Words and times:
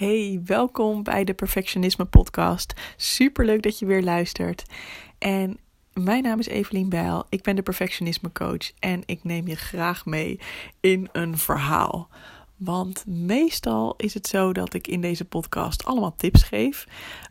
Hey, 0.00 0.40
welkom 0.44 1.02
bij 1.02 1.24
de 1.24 1.34
Perfectionisme 1.34 2.04
Podcast. 2.04 2.72
Super 2.96 3.44
leuk 3.44 3.62
dat 3.62 3.78
je 3.78 3.86
weer 3.86 4.02
luistert. 4.02 4.64
En 5.18 5.58
mijn 5.92 6.22
naam 6.22 6.38
is 6.38 6.46
Evelien 6.46 6.88
Bijl. 6.88 7.24
Ik 7.28 7.42
ben 7.42 7.56
de 7.56 7.62
Perfectionisme 7.62 8.32
Coach 8.32 8.72
en 8.78 9.02
ik 9.06 9.24
neem 9.24 9.46
je 9.46 9.56
graag 9.56 10.06
mee 10.06 10.40
in 10.80 11.08
een 11.12 11.38
verhaal. 11.38 12.08
Want 12.56 13.06
meestal 13.06 13.94
is 13.96 14.14
het 14.14 14.26
zo 14.26 14.52
dat 14.52 14.74
ik 14.74 14.86
in 14.86 15.00
deze 15.00 15.24
podcast 15.24 15.84
allemaal 15.84 16.14
tips 16.16 16.42
geef 16.42 16.86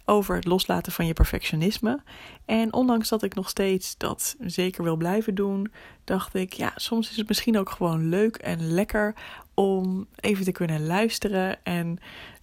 over 0.05 0.35
het 0.35 0.45
loslaten 0.45 0.91
van 0.91 1.05
je 1.05 1.13
perfectionisme. 1.13 2.01
En 2.45 2.73
ondanks 2.73 3.09
dat 3.09 3.23
ik 3.23 3.35
nog 3.35 3.49
steeds 3.49 3.97
dat 3.97 4.35
zeker 4.39 4.83
wil 4.83 4.95
blijven 4.95 5.35
doen, 5.35 5.71
dacht 6.03 6.33
ik, 6.33 6.53
ja, 6.53 6.71
soms 6.75 7.09
is 7.09 7.17
het 7.17 7.27
misschien 7.27 7.57
ook 7.57 7.69
gewoon 7.69 8.09
leuk 8.09 8.35
en 8.35 8.71
lekker 8.71 9.13
om 9.53 10.07
even 10.15 10.45
te 10.45 10.51
kunnen 10.51 10.85
luisteren 10.85 11.63
en 11.63 11.99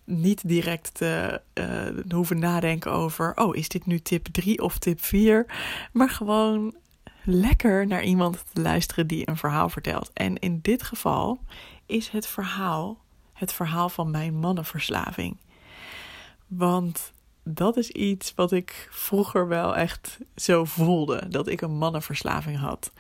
niet 0.07 0.49
direct 0.49 0.95
te 0.95 1.41
uh, 1.55 2.13
hoeven 2.13 2.39
nadenken 2.39 2.93
over, 2.93 3.33
oh, 3.37 3.57
is 3.57 3.69
dit 3.69 3.87
nu 3.87 4.01
tip 4.01 4.27
3 4.27 4.63
of 4.63 4.79
tip 4.79 5.01
4? 5.03 5.47
Maar 5.93 6.11
gewoon 6.11 6.75
lekker 7.25 7.87
naar 7.87 8.03
iemand 8.03 8.45
te 8.53 8.61
luisteren 8.63 9.07
die 9.07 9.29
een 9.29 9.37
verhaal 9.37 9.69
vertelt. 9.69 10.11
En 10.13 10.39
in 10.39 10.59
dit 10.63 10.83
geval 10.83 11.41
is 11.87 12.09
het 12.09 12.27
verhaal 12.27 13.05
het 13.37 13.53
verhaal 13.53 13.89
van 13.89 14.11
mijn 14.11 14.35
mannenverslaving. 14.35 15.37
Want 16.47 17.13
dat 17.49 17.77
is 17.77 17.91
iets 17.91 18.33
wat 18.35 18.53
ik 18.53 18.89
vroeger 18.91 19.49
wel 19.49 19.77
echt 19.77 20.19
zo 20.37 20.65
voelde: 20.65 21.29
dat 21.29 21.49
ik 21.49 21.61
een 21.61 21.77
mannenverslaving 21.77 22.59
had. 22.59 22.93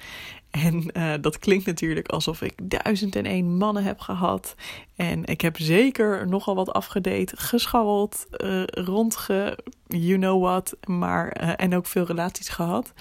En 0.50 0.90
uh, 0.92 1.12
dat 1.20 1.38
klinkt 1.38 1.66
natuurlijk 1.66 2.08
alsof 2.08 2.42
ik 2.42 2.52
duizend 2.62 3.16
en 3.16 3.24
één 3.24 3.56
mannen 3.56 3.84
heb 3.84 4.00
gehad. 4.00 4.54
En 4.96 5.24
ik 5.24 5.40
heb 5.40 5.56
zeker 5.58 6.28
nogal 6.28 6.54
wat 6.54 6.72
afgedate, 6.72 7.36
gescharreld, 7.36 8.26
uh, 8.30 8.62
rondge, 8.66 9.58
you 9.86 10.18
know 10.18 10.42
what, 10.42 10.76
maar, 10.84 11.42
uh, 11.42 11.52
en 11.56 11.74
ook 11.74 11.86
veel 11.86 12.04
relaties 12.04 12.48
gehad. 12.48 12.92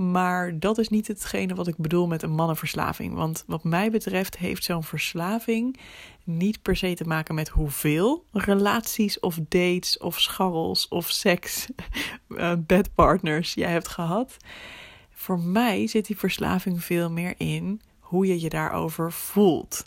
Maar 0.00 0.58
dat 0.58 0.78
is 0.78 0.88
niet 0.88 1.06
hetgene 1.06 1.54
wat 1.54 1.66
ik 1.66 1.76
bedoel 1.76 2.06
met 2.06 2.22
een 2.22 2.30
mannenverslaving. 2.30 3.14
Want 3.14 3.44
wat 3.46 3.64
mij 3.64 3.90
betreft 3.90 4.38
heeft 4.38 4.64
zo'n 4.64 4.82
verslaving 4.82 5.76
niet 6.24 6.62
per 6.62 6.76
se 6.76 6.94
te 6.94 7.04
maken 7.04 7.34
met 7.34 7.48
hoeveel 7.48 8.24
relaties 8.32 9.20
of 9.20 9.38
dates 9.48 9.98
of 9.98 10.20
scharrels 10.20 10.88
of 10.88 11.08
seks, 11.10 11.66
bedpartners 12.66 13.54
jij 13.54 13.70
hebt 13.70 13.88
gehad. 13.88 14.36
Voor 15.10 15.40
mij 15.40 15.86
zit 15.86 16.06
die 16.06 16.18
verslaving 16.18 16.84
veel 16.84 17.10
meer 17.10 17.34
in 17.36 17.80
hoe 17.98 18.26
je 18.26 18.40
je 18.40 18.48
daarover 18.48 19.12
voelt. 19.12 19.82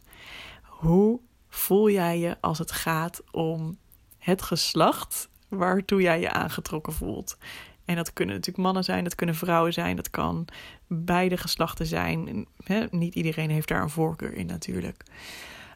Hoe 0.64 1.20
voel 1.50 1.90
jij 1.90 2.20
je 2.20 2.38
als 2.42 2.58
het 2.58 2.72
gaat 2.72 3.22
om 3.32 3.78
het 4.18 4.42
geslacht 4.42 5.30
waartoe 5.48 6.02
jij 6.02 6.20
je 6.20 6.32
aangetrokken 6.32 6.94
voelt? 6.94 7.38
En 7.86 7.96
dat 7.96 8.14
kunnen 8.14 8.36
natuurlijk 8.36 8.64
mannen 8.64 8.84
zijn, 8.84 9.04
dat 9.04 9.16
kunnen 9.16 9.36
vrouwen 9.36 9.74
zijn, 9.74 9.96
dat 9.96 10.10
kan 10.10 10.48
beide 10.88 11.38
geslachten 11.38 11.86
zijn. 11.86 12.48
niet 12.90 13.16
iedereen 13.16 13.50
heeft 13.50 13.68
daar 13.68 13.82
een 13.82 13.90
voorkeur 13.90 14.34
in 14.34 14.46
natuurlijk. 14.46 15.04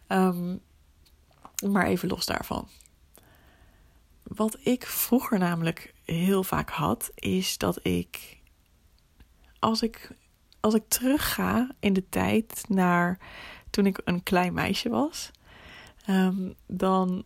Um, 0.08 0.60
maar 1.66 1.86
even 1.86 2.10
los 2.10 2.26
daarvan. 2.26 2.68
Wat 4.24 4.58
ik 4.60 4.86
vroeger 4.86 5.40
namelijk 5.40 5.94
heel 6.06 6.44
vaak 6.44 6.70
had, 6.70 7.12
is 7.16 7.58
dat 7.58 7.86
ik 7.86 8.38
als 9.60 9.82
ik, 9.82 10.12
als 10.60 10.74
ik 10.74 10.84
terugga 10.88 11.70
in 11.80 11.94
de 11.94 12.10
tijd 12.10 12.64
naar 12.68 13.20
toen 13.70 13.86
ik 13.86 14.02
een 14.04 14.24
klein 14.24 14.54
meisje 14.54 14.90
was, 14.90 15.32
um, 16.10 16.56
dan 16.66 17.24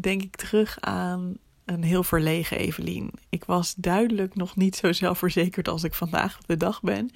denk 0.00 0.22
ik 0.22 0.36
terug 0.36 0.80
aan 0.80 1.36
een 1.64 1.82
heel 1.82 2.02
verlegen 2.02 2.58
Evelien. 2.58 3.12
Ik 3.28 3.44
was 3.44 3.74
duidelijk 3.74 4.34
nog 4.34 4.56
niet 4.56 4.76
zo 4.76 4.92
zelfverzekerd 4.92 5.68
als 5.68 5.84
ik 5.84 5.94
vandaag 5.94 6.38
de 6.46 6.56
dag 6.56 6.80
ben. 6.80 7.10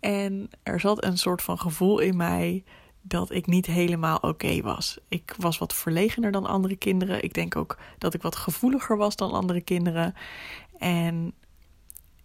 En 0.00 0.50
er 0.62 0.80
zat 0.80 1.04
een 1.04 1.18
soort 1.18 1.42
van 1.42 1.58
gevoel 1.58 1.98
in 1.98 2.16
mij 2.16 2.64
dat 3.02 3.30
ik 3.30 3.46
niet 3.46 3.66
helemaal 3.66 4.18
oké 4.18 4.60
was. 4.60 4.98
Ik 5.08 5.34
was 5.38 5.58
wat 5.58 5.74
verlegener 5.74 6.32
dan 6.32 6.46
andere 6.46 6.76
kinderen. 6.76 7.24
Ik 7.24 7.34
denk 7.34 7.56
ook 7.56 7.78
dat 7.98 8.14
ik 8.14 8.22
wat 8.22 8.36
gevoeliger 8.36 8.96
was 8.96 9.16
dan 9.16 9.30
andere 9.30 9.60
kinderen. 9.60 10.14
En 10.78 11.32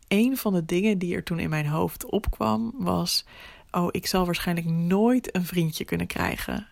een 0.08 0.38
van 0.38 0.54
de 0.54 0.66
dingen 0.66 0.98
die 0.98 1.16
er 1.16 1.24
toen 1.24 1.40
in 1.40 1.50
mijn 1.50 1.68
hoofd 1.68 2.06
opkwam 2.06 2.74
was: 2.78 3.26
Oh, 3.72 3.88
ik 3.92 4.08
zal 4.08 4.26
waarschijnlijk 4.26 4.68
nooit 4.68 5.36
een 5.36 5.46
vriendje 5.46 5.86
kunnen 5.86 6.08
krijgen. 6.08 6.68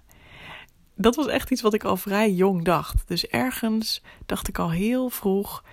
Dat 1.01 1.15
was 1.15 1.27
echt 1.27 1.51
iets 1.51 1.61
wat 1.61 1.73
ik 1.73 1.83
al 1.83 1.97
vrij 1.97 2.31
jong 2.31 2.63
dacht. 2.63 3.07
Dus 3.07 3.27
ergens 3.27 4.01
dacht 4.25 4.47
ik 4.47 4.59
al 4.59 4.71
heel 4.71 5.09
vroeg: 5.09 5.63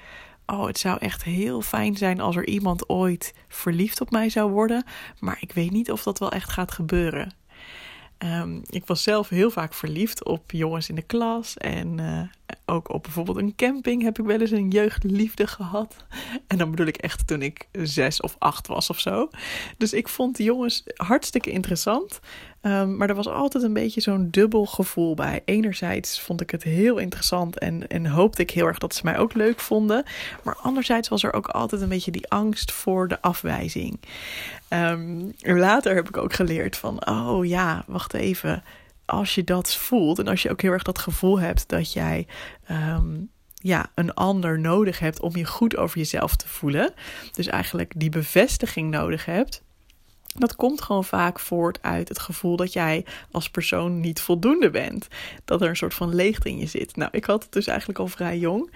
Oh, 0.47 0.67
het 0.67 0.79
zou 0.79 0.99
echt 0.99 1.25
heel 1.25 1.61
fijn 1.61 1.97
zijn 1.97 2.21
als 2.21 2.37
er 2.37 2.47
iemand 2.47 2.89
ooit 2.89 3.35
verliefd 3.49 4.01
op 4.01 4.11
mij 4.11 4.29
zou 4.29 4.51
worden. 4.51 4.85
Maar 5.19 5.37
ik 5.41 5.53
weet 5.53 5.71
niet 5.71 5.91
of 5.91 6.03
dat 6.03 6.19
wel 6.19 6.31
echt 6.31 6.51
gaat 6.51 6.73
gebeuren. 6.73 7.33
Um, 8.19 8.63
ik 8.67 8.87
was 8.87 9.03
zelf 9.03 9.29
heel 9.29 9.51
vaak 9.51 9.75
verliefd 9.75 10.25
op 10.25 10.51
jongens 10.51 10.89
in 10.89 10.95
de 10.95 11.03
klas. 11.03 11.57
En 11.57 11.99
uh, 11.99 12.21
ook 12.65 12.93
op 12.93 13.03
bijvoorbeeld 13.03 13.37
een 13.37 13.55
camping 13.57 14.03
heb 14.03 14.19
ik 14.19 14.25
wel 14.25 14.41
eens 14.41 14.51
een 14.51 14.69
jeugdliefde 14.69 15.47
gehad. 15.47 15.97
En 16.47 16.59
dan 16.59 16.71
bedoel 16.71 16.87
ik 16.87 16.97
echt 16.97 17.27
toen 17.27 17.43
ik 17.43 17.69
zes 17.73 18.21
of 18.21 18.37
acht 18.39 18.67
was 18.67 18.91
of 18.91 19.01
zo. 19.01 19.31
Dus 19.77 19.93
ik 19.93 20.09
vond 20.09 20.37
die 20.37 20.47
jongens 20.47 20.83
hartstikke 20.95 21.51
interessant. 21.51 22.21
Um, 22.63 22.97
maar 22.97 23.09
er 23.09 23.15
was 23.15 23.29
altijd 23.29 23.65
een 23.65 23.73
beetje 23.73 24.01
zo'n 24.01 24.29
dubbel 24.31 24.67
gevoel 24.67 25.15
bij. 25.15 25.43
Enerzijds 25.45 26.21
vond 26.21 26.41
ik 26.41 26.51
het 26.51 26.63
heel 26.63 26.99
interessant 26.99 27.59
en, 27.59 27.89
en 27.89 28.07
hoopte 28.07 28.43
ik 28.43 28.51
heel 28.51 28.67
erg 28.67 28.79
dat 28.79 28.95
ze 28.95 29.01
mij 29.05 29.19
ook 29.19 29.35
leuk 29.35 29.61
vonden. 29.61 30.05
Maar 30.43 30.57
anderzijds 30.57 31.09
was 31.09 31.23
er 31.23 31.33
ook 31.33 31.49
altijd 31.49 31.81
een 31.81 31.89
beetje 31.89 32.11
die 32.11 32.29
angst 32.29 32.73
voor 32.73 33.09
de 33.09 33.21
afwijzing. 33.21 34.01
Um, 34.69 35.33
later 35.41 35.95
heb 35.95 36.09
ik 36.09 36.17
ook 36.17 36.33
geleerd 36.33 36.77
van, 36.77 37.09
oh 37.09 37.47
ja, 37.47 37.85
wacht 37.87 38.15
even. 38.15 38.63
Als 39.07 39.35
je 39.35 39.45
dat 39.45 39.75
voelt 39.75 40.19
en 40.19 40.29
als 40.29 40.43
je 40.43 40.51
ook 40.51 40.63
heel 40.63 40.73
erg 40.73 40.83
dat 40.83 40.99
gevoel 40.99 41.41
hebt 41.41 41.69
dat 41.69 41.93
jij 41.93 42.27
um, 42.71 43.31
ja, 43.55 43.91
een 43.95 44.15
ander 44.15 44.61
nodig 44.61 44.99
hebt 44.99 45.21
om 45.21 45.37
je 45.37 45.45
goed 45.45 45.77
over 45.77 45.99
jezelf 45.99 46.37
te 46.37 46.49
voelen. 46.49 46.95
Dus 47.33 47.47
eigenlijk 47.47 47.93
die 47.97 48.11
bevestiging 48.11 48.91
nodig 48.91 49.25
hebt 49.25 49.65
dat 50.39 50.57
komt 50.57 50.83
gewoon 50.83 51.05
vaak 51.05 51.39
voort 51.39 51.83
uit 51.83 52.09
het 52.09 52.19
gevoel 52.19 52.57
dat 52.57 52.73
jij 52.73 53.05
als 53.31 53.51
persoon 53.51 54.01
niet 54.01 54.21
voldoende 54.21 54.71
bent. 54.71 55.09
Dat 55.45 55.63
er 55.63 55.69
een 55.69 55.77
soort 55.77 55.95
van 55.95 56.15
leegte 56.15 56.49
in 56.49 56.59
je 56.59 56.67
zit. 56.67 56.97
Nou, 56.97 57.11
ik 57.13 57.25
had 57.25 57.43
het 57.43 57.53
dus 57.53 57.67
eigenlijk 57.67 57.99
al 57.99 58.07
vrij 58.07 58.39
jong. 58.39 58.71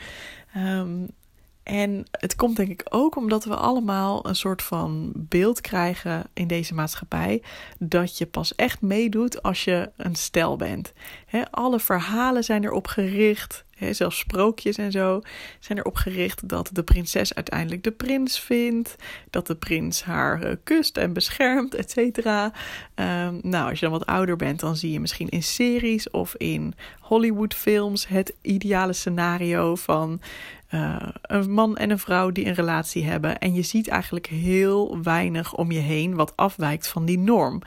Um, 0.57 1.09
en 1.63 2.05
het 2.11 2.37
komt 2.37 2.57
denk 2.57 2.69
ik 2.69 2.87
ook 2.89 3.17
omdat 3.17 3.45
we 3.45 3.57
allemaal 3.57 4.27
een 4.27 4.37
soort 4.37 4.63
van 4.63 5.13
beeld 5.15 5.61
krijgen 5.61 6.27
in 6.35 6.47
deze 6.47 6.75
maatschappij 6.75 7.43
dat 7.79 8.19
je 8.19 8.27
pas 8.27 8.55
echt 8.55 8.81
meedoet 8.81 9.43
als 9.43 9.65
je 9.65 9.91
een 9.97 10.15
stel 10.15 10.57
bent. 10.57 10.93
alle 11.51 11.81
verhalen 11.81 12.45
zijn 12.45 12.65
erop 12.65 12.87
gericht, 12.87 13.65
zelfs 13.91 14.19
sprookjes 14.19 14.77
en 14.77 14.93
zo, 14.93 15.21
zijn 15.59 15.79
erop 15.79 15.97
gericht 15.97 16.49
dat 16.49 16.71
de 16.73 16.83
prinses 16.83 17.35
uiteindelijk 17.35 17.83
de 17.83 17.91
prins 17.91 18.41
vindt, 18.41 18.97
dat 19.31 19.47
de 19.47 19.57
prins 19.57 20.03
haar 20.03 20.45
uh, 20.45 20.53
kust 20.65 20.97
en 20.97 21.13
beschermt, 21.13 21.75
et 21.75 21.91
cetera. 21.91 22.45
Um, 22.95 23.41
nou, 23.43 23.71
als 23.71 23.79
je 23.79 23.89
dan 23.89 23.99
wat 23.99 24.07
ouder 24.07 24.37
bent, 24.37 24.61
dan 24.61 24.77
zie 24.77 24.93
je 24.93 25.01
misschien 25.01 25.29
in 25.29 25.43
series 25.43 26.11
of 26.11 26.35
in 26.37 26.75
Hollywoodfilms 27.01 28.09
het 28.09 28.35
ideale 28.43 28.93
scenario 28.93 29.75
van 29.75 30.21
uh, 30.71 30.97
een 31.23 31.53
man 31.53 31.77
en 31.77 31.91
een 31.91 31.99
vrouw 31.99 32.31
die 32.31 32.47
een 32.47 32.55
relatie 32.55 33.05
hebben. 33.05 33.39
En 33.39 33.55
je 33.55 33.63
ziet 33.63 33.89
eigenlijk 33.89 34.27
heel 34.27 35.03
weinig 35.03 35.55
om 35.55 35.71
je 35.71 35.79
heen 35.79 36.15
wat 36.15 36.37
afwijkt 36.37 36.89
van 36.89 37.05
die 37.05 37.19
norm. 37.19 37.63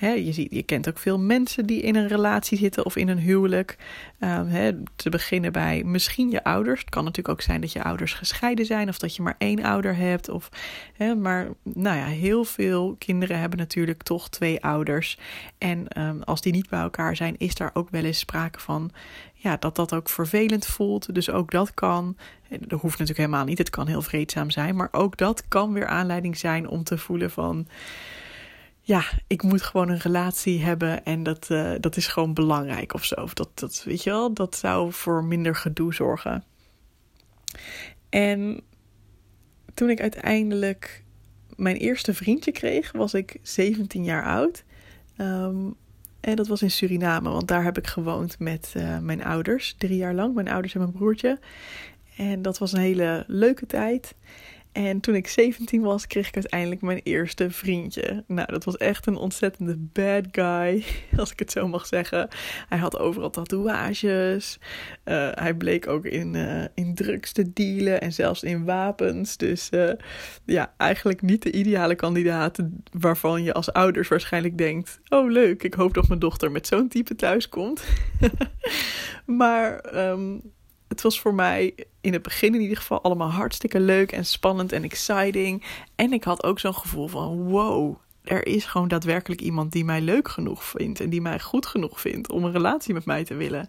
Je, 0.00 0.32
ziet, 0.32 0.50
je 0.50 0.62
kent 0.62 0.88
ook 0.88 0.98
veel 0.98 1.18
mensen 1.18 1.66
die 1.66 1.80
in 1.80 1.96
een 1.96 2.08
relatie 2.08 2.58
zitten 2.58 2.84
of 2.84 2.96
in 2.96 3.08
een 3.08 3.18
huwelijk. 3.18 3.76
Um, 4.20 4.84
te 4.96 5.10
beginnen 5.10 5.52
bij 5.52 5.82
misschien 5.84 6.30
je 6.30 6.44
ouders. 6.44 6.80
Het 6.80 6.90
kan 6.90 7.04
natuurlijk 7.04 7.34
ook 7.34 7.42
zijn 7.42 7.60
dat 7.60 7.72
je 7.72 7.82
ouders 7.82 8.12
gescheiden 8.12 8.66
zijn 8.66 8.88
of 8.88 8.98
dat 8.98 9.16
je 9.16 9.22
maar 9.22 9.34
één 9.38 9.62
ouder 9.62 9.96
hebt. 9.96 10.28
Of, 10.28 10.48
maar 11.18 11.48
nou 11.62 11.96
ja, 11.96 12.04
heel 12.04 12.44
veel 12.44 12.94
kinderen 12.98 13.38
hebben 13.38 13.58
natuurlijk 13.58 14.02
toch 14.02 14.30
twee 14.30 14.64
ouders. 14.64 15.18
En 15.58 16.00
um, 16.00 16.22
als 16.22 16.40
die 16.40 16.52
niet 16.52 16.68
bij 16.68 16.80
elkaar 16.80 17.16
zijn, 17.16 17.34
is 17.38 17.54
daar 17.54 17.70
ook 17.74 17.90
wel 17.90 18.04
eens 18.04 18.18
sprake 18.18 18.60
van 18.60 18.90
ja, 19.34 19.56
dat 19.56 19.76
dat 19.76 19.94
ook 19.94 20.08
vervelend 20.08 20.66
voelt. 20.66 21.14
Dus 21.14 21.30
ook 21.30 21.50
dat 21.50 21.74
kan, 21.74 22.16
dat 22.48 22.80
hoeft 22.80 22.98
natuurlijk 22.98 23.18
helemaal 23.18 23.44
niet, 23.44 23.58
het 23.58 23.70
kan 23.70 23.86
heel 23.86 24.02
vreedzaam 24.02 24.50
zijn, 24.50 24.76
maar 24.76 24.88
ook 24.92 25.16
dat 25.16 25.48
kan 25.48 25.72
weer 25.72 25.86
aanleiding 25.86 26.38
zijn 26.38 26.68
om 26.68 26.84
te 26.84 26.98
voelen 26.98 27.30
van, 27.30 27.66
ja, 28.86 29.04
ik 29.26 29.42
moet 29.42 29.62
gewoon 29.62 29.88
een 29.88 29.98
relatie 29.98 30.62
hebben 30.62 31.04
en 31.04 31.22
dat, 31.22 31.48
uh, 31.50 31.72
dat 31.80 31.96
is 31.96 32.06
gewoon 32.06 32.34
belangrijk 32.34 32.94
of 32.94 33.04
zo. 33.04 33.28
Dat, 33.34 33.48
dat, 33.54 33.82
weet 33.84 34.02
je 34.02 34.10
wel, 34.10 34.32
dat 34.32 34.56
zou 34.56 34.92
voor 34.92 35.24
minder 35.24 35.54
gedoe 35.54 35.94
zorgen. 35.94 36.44
En 38.08 38.60
toen 39.74 39.90
ik 39.90 40.00
uiteindelijk 40.00 41.04
mijn 41.56 41.76
eerste 41.76 42.14
vriendje 42.14 42.52
kreeg, 42.52 42.92
was 42.92 43.14
ik 43.14 43.38
17 43.42 44.04
jaar 44.04 44.24
oud. 44.24 44.64
Um, 45.18 45.76
En 46.20 46.36
dat 46.36 46.46
was 46.46 46.62
in 46.62 46.70
Suriname, 46.70 47.30
want 47.30 47.48
daar 47.48 47.64
heb 47.64 47.78
ik 47.78 47.86
gewoond 47.86 48.38
met 48.38 48.74
uh, 48.76 48.98
mijn 48.98 49.24
ouders. 49.24 49.74
Drie 49.78 49.96
jaar 49.96 50.14
lang, 50.14 50.34
mijn 50.34 50.48
ouders 50.48 50.74
en 50.74 50.80
mijn 50.80 50.92
broertje. 50.92 51.38
En 52.16 52.42
dat 52.42 52.58
was 52.58 52.72
een 52.72 52.80
hele 52.80 53.24
leuke 53.26 53.66
tijd. 53.66 54.14
En 54.74 55.00
toen 55.00 55.14
ik 55.14 55.28
17 55.28 55.82
was, 55.82 56.06
kreeg 56.06 56.28
ik 56.28 56.34
uiteindelijk 56.34 56.80
mijn 56.80 57.00
eerste 57.02 57.50
vriendje. 57.50 58.24
Nou, 58.26 58.52
dat 58.52 58.64
was 58.64 58.76
echt 58.76 59.06
een 59.06 59.16
ontzettende 59.16 59.76
bad 59.76 60.24
guy, 60.32 60.84
als 61.20 61.32
ik 61.32 61.38
het 61.38 61.50
zo 61.50 61.68
mag 61.68 61.86
zeggen. 61.86 62.28
Hij 62.68 62.78
had 62.78 62.98
overal 62.98 63.30
tatoeages. 63.30 64.58
Uh, 65.04 65.28
hij 65.34 65.54
bleek 65.54 65.86
ook 65.86 66.04
in, 66.04 66.34
uh, 66.34 66.64
in 66.74 66.94
drugs 66.94 67.32
te 67.32 67.52
dealen 67.52 68.00
en 68.00 68.12
zelfs 68.12 68.42
in 68.42 68.64
wapens. 68.64 69.36
Dus 69.36 69.68
uh, 69.70 69.90
ja, 70.44 70.74
eigenlijk 70.76 71.22
niet 71.22 71.42
de 71.42 71.52
ideale 71.52 71.94
kandidaat 71.94 72.58
waarvan 72.92 73.42
je 73.42 73.52
als 73.52 73.72
ouders 73.72 74.08
waarschijnlijk 74.08 74.58
denkt: 74.58 75.00
Oh, 75.08 75.30
leuk, 75.30 75.62
ik 75.62 75.74
hoop 75.74 75.94
dat 75.94 76.08
mijn 76.08 76.20
dochter 76.20 76.50
met 76.50 76.66
zo'n 76.66 76.88
type 76.88 77.14
thuis 77.14 77.48
komt. 77.48 77.84
maar 79.26 79.96
um, 80.08 80.52
het 80.88 81.02
was 81.02 81.20
voor 81.20 81.34
mij 81.34 81.74
in 82.04 82.12
het 82.12 82.22
begin 82.22 82.54
in 82.54 82.60
ieder 82.60 82.76
geval 82.76 83.02
allemaal 83.02 83.30
hartstikke 83.30 83.80
leuk 83.80 84.12
en 84.12 84.26
spannend 84.26 84.72
en 84.72 84.82
exciting. 84.82 85.62
En 85.94 86.12
ik 86.12 86.24
had 86.24 86.44
ook 86.44 86.58
zo'n 86.58 86.74
gevoel 86.74 87.08
van: 87.08 87.42
wow, 87.42 87.96
er 88.24 88.46
is 88.46 88.64
gewoon 88.64 88.88
daadwerkelijk 88.88 89.40
iemand 89.40 89.72
die 89.72 89.84
mij 89.84 90.00
leuk 90.00 90.28
genoeg 90.28 90.64
vindt. 90.64 91.00
En 91.00 91.10
die 91.10 91.20
mij 91.20 91.40
goed 91.40 91.66
genoeg 91.66 92.00
vindt 92.00 92.30
om 92.30 92.44
een 92.44 92.52
relatie 92.52 92.94
met 92.94 93.04
mij 93.04 93.24
te 93.24 93.34
willen. 93.34 93.68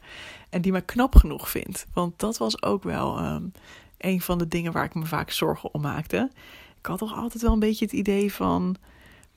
En 0.49 0.61
die 0.61 0.71
mij 0.71 0.81
knap 0.81 1.15
genoeg 1.15 1.49
vindt. 1.49 1.85
Want 1.93 2.19
dat 2.19 2.37
was 2.37 2.63
ook 2.63 2.83
wel 2.83 3.25
um, 3.25 3.51
een 3.97 4.21
van 4.21 4.37
de 4.37 4.47
dingen 4.47 4.71
waar 4.71 4.85
ik 4.85 4.93
me 4.93 5.05
vaak 5.05 5.31
zorgen 5.31 5.73
om 5.73 5.81
maakte. 5.81 6.31
Ik 6.79 6.85
had 6.85 6.97
toch 6.97 7.15
altijd 7.15 7.43
wel 7.43 7.53
een 7.53 7.59
beetje 7.59 7.85
het 7.85 7.93
idee 7.93 8.33
van. 8.33 8.75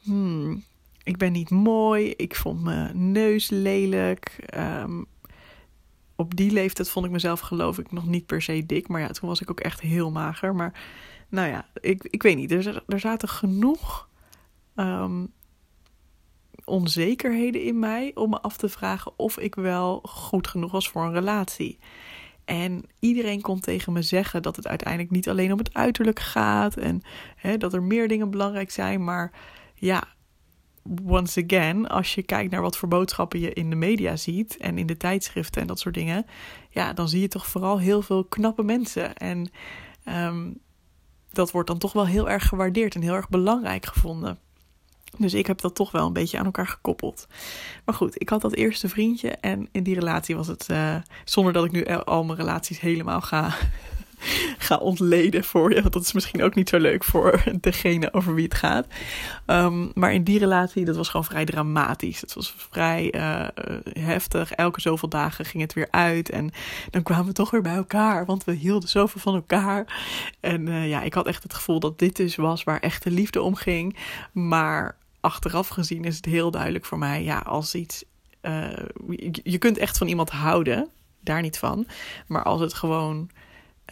Hmm, 0.02 0.64
ik 1.02 1.16
ben 1.16 1.32
niet 1.32 1.50
mooi. 1.50 2.10
Ik 2.16 2.36
vond 2.36 2.62
mijn 2.62 3.12
neus 3.12 3.50
lelijk. 3.50 4.36
Um, 4.56 5.06
op 6.20 6.36
die 6.36 6.50
leeftijd 6.50 6.90
vond 6.90 7.06
ik 7.06 7.12
mezelf 7.12 7.40
geloof 7.40 7.78
ik 7.78 7.92
nog 7.92 8.06
niet 8.06 8.26
per 8.26 8.42
se 8.42 8.66
dik. 8.66 8.88
Maar 8.88 9.00
ja, 9.00 9.08
toen 9.08 9.28
was 9.28 9.40
ik 9.40 9.50
ook 9.50 9.60
echt 9.60 9.80
heel 9.80 10.10
mager. 10.10 10.54
Maar 10.54 10.80
nou 11.28 11.48
ja, 11.48 11.66
ik, 11.80 12.04
ik 12.04 12.22
weet 12.22 12.36
niet. 12.36 12.52
Er, 12.52 12.82
er 12.86 13.00
zaten 13.00 13.28
genoeg 13.28 14.08
um, 14.76 15.32
onzekerheden 16.64 17.62
in 17.62 17.78
mij 17.78 18.10
om 18.14 18.30
me 18.30 18.40
af 18.40 18.56
te 18.56 18.68
vragen 18.68 19.12
of 19.16 19.38
ik 19.38 19.54
wel 19.54 20.00
goed 20.02 20.48
genoeg 20.48 20.70
was 20.70 20.88
voor 20.88 21.04
een 21.04 21.12
relatie. 21.12 21.78
En 22.44 22.84
iedereen 22.98 23.40
kon 23.40 23.60
tegen 23.60 23.92
me 23.92 24.02
zeggen 24.02 24.42
dat 24.42 24.56
het 24.56 24.66
uiteindelijk 24.66 25.10
niet 25.10 25.28
alleen 25.28 25.52
om 25.52 25.58
het 25.58 25.74
uiterlijk 25.74 26.20
gaat. 26.20 26.76
En 26.76 27.02
hè, 27.36 27.56
dat 27.56 27.74
er 27.74 27.82
meer 27.82 28.08
dingen 28.08 28.30
belangrijk 28.30 28.70
zijn. 28.70 29.04
Maar 29.04 29.32
ja, 29.74 30.04
once 31.04 31.44
again, 31.46 31.86
als 31.86 32.14
je 32.14 32.22
kijkt 32.22 32.50
naar 32.50 32.62
wat 32.62 32.76
voor 32.76 32.88
boodschappen 32.88 33.40
je 33.40 33.52
in 33.52 33.70
de 33.70 33.76
media 33.76 34.16
ziet 34.16 34.56
en 34.56 34.78
in 34.78 34.86
de 34.86 34.96
tijdschriften 34.96 35.60
en 35.60 35.66
dat 35.66 35.78
soort 35.78 35.94
dingen, 35.94 36.26
ja, 36.70 36.92
dan 36.92 37.08
zie 37.08 37.20
je 37.20 37.28
toch 37.28 37.46
vooral 37.46 37.78
heel 37.78 38.02
veel 38.02 38.24
knappe 38.24 38.62
mensen. 38.62 39.16
En 39.16 39.50
um, 40.08 40.58
dat 41.32 41.50
wordt 41.50 41.68
dan 41.68 41.78
toch 41.78 41.92
wel 41.92 42.06
heel 42.06 42.30
erg 42.30 42.48
gewaardeerd 42.48 42.94
en 42.94 43.02
heel 43.02 43.14
erg 43.14 43.28
belangrijk 43.28 43.86
gevonden. 43.86 44.38
Dus 45.16 45.34
ik 45.34 45.46
heb 45.46 45.60
dat 45.60 45.74
toch 45.74 45.90
wel 45.90 46.06
een 46.06 46.12
beetje 46.12 46.38
aan 46.38 46.44
elkaar 46.44 46.66
gekoppeld. 46.66 47.26
Maar 47.84 47.94
goed, 47.94 48.20
ik 48.20 48.28
had 48.28 48.40
dat 48.40 48.54
eerste 48.54 48.88
vriendje 48.88 49.30
en 49.30 49.68
in 49.72 49.82
die 49.82 49.94
relatie 49.94 50.36
was 50.36 50.46
het, 50.46 50.66
uh, 50.70 50.96
zonder 51.24 51.52
dat 51.52 51.64
ik 51.64 51.70
nu 51.70 51.86
al 51.86 52.24
mijn 52.24 52.38
relaties 52.38 52.80
helemaal 52.80 53.20
ga 53.20 53.54
ga 54.58 54.76
ontleden 54.76 55.44
voor 55.44 55.74
je. 55.74 55.80
Want 55.80 55.92
dat 55.92 56.02
is 56.02 56.12
misschien 56.12 56.42
ook 56.42 56.54
niet 56.54 56.68
zo 56.68 56.78
leuk 56.78 57.04
voor 57.04 57.42
degene 57.60 58.12
over 58.12 58.34
wie 58.34 58.44
het 58.44 58.54
gaat. 58.54 58.86
Um, 59.46 59.90
maar 59.94 60.12
in 60.12 60.24
die 60.24 60.38
relatie, 60.38 60.84
dat 60.84 60.96
was 60.96 61.08
gewoon 61.08 61.26
vrij 61.26 61.44
dramatisch. 61.44 62.20
Het 62.20 62.34
was 62.34 62.54
vrij 62.56 63.14
uh, 63.14 63.46
heftig. 63.92 64.52
Elke 64.52 64.80
zoveel 64.80 65.08
dagen 65.08 65.44
ging 65.44 65.62
het 65.62 65.72
weer 65.72 65.88
uit. 65.90 66.30
En 66.30 66.50
dan 66.90 67.02
kwamen 67.02 67.26
we 67.26 67.32
toch 67.32 67.50
weer 67.50 67.62
bij 67.62 67.74
elkaar. 67.74 68.26
Want 68.26 68.44
we 68.44 68.52
hielden 68.52 68.88
zoveel 68.88 69.20
van 69.20 69.34
elkaar. 69.34 70.02
En 70.40 70.66
uh, 70.66 70.88
ja, 70.88 71.02
ik 71.02 71.14
had 71.14 71.26
echt 71.26 71.42
het 71.42 71.54
gevoel 71.54 71.80
dat 71.80 71.98
dit 71.98 72.16
dus 72.16 72.36
was 72.36 72.64
waar 72.64 72.80
echte 72.80 73.10
liefde 73.10 73.42
om 73.42 73.54
ging. 73.54 73.96
Maar 74.32 74.96
achteraf 75.20 75.68
gezien 75.68 76.04
is 76.04 76.16
het 76.16 76.24
heel 76.24 76.50
duidelijk 76.50 76.84
voor 76.84 76.98
mij. 76.98 77.22
Ja, 77.22 77.38
als 77.38 77.74
iets. 77.74 78.04
Je 79.42 79.58
kunt 79.58 79.78
echt 79.78 79.98
van 79.98 80.06
iemand 80.06 80.30
houden. 80.30 80.88
Daar 81.20 81.42
niet 81.42 81.58
van. 81.58 81.86
Maar 82.26 82.42
als 82.42 82.60
het 82.60 82.74
gewoon 82.74 83.30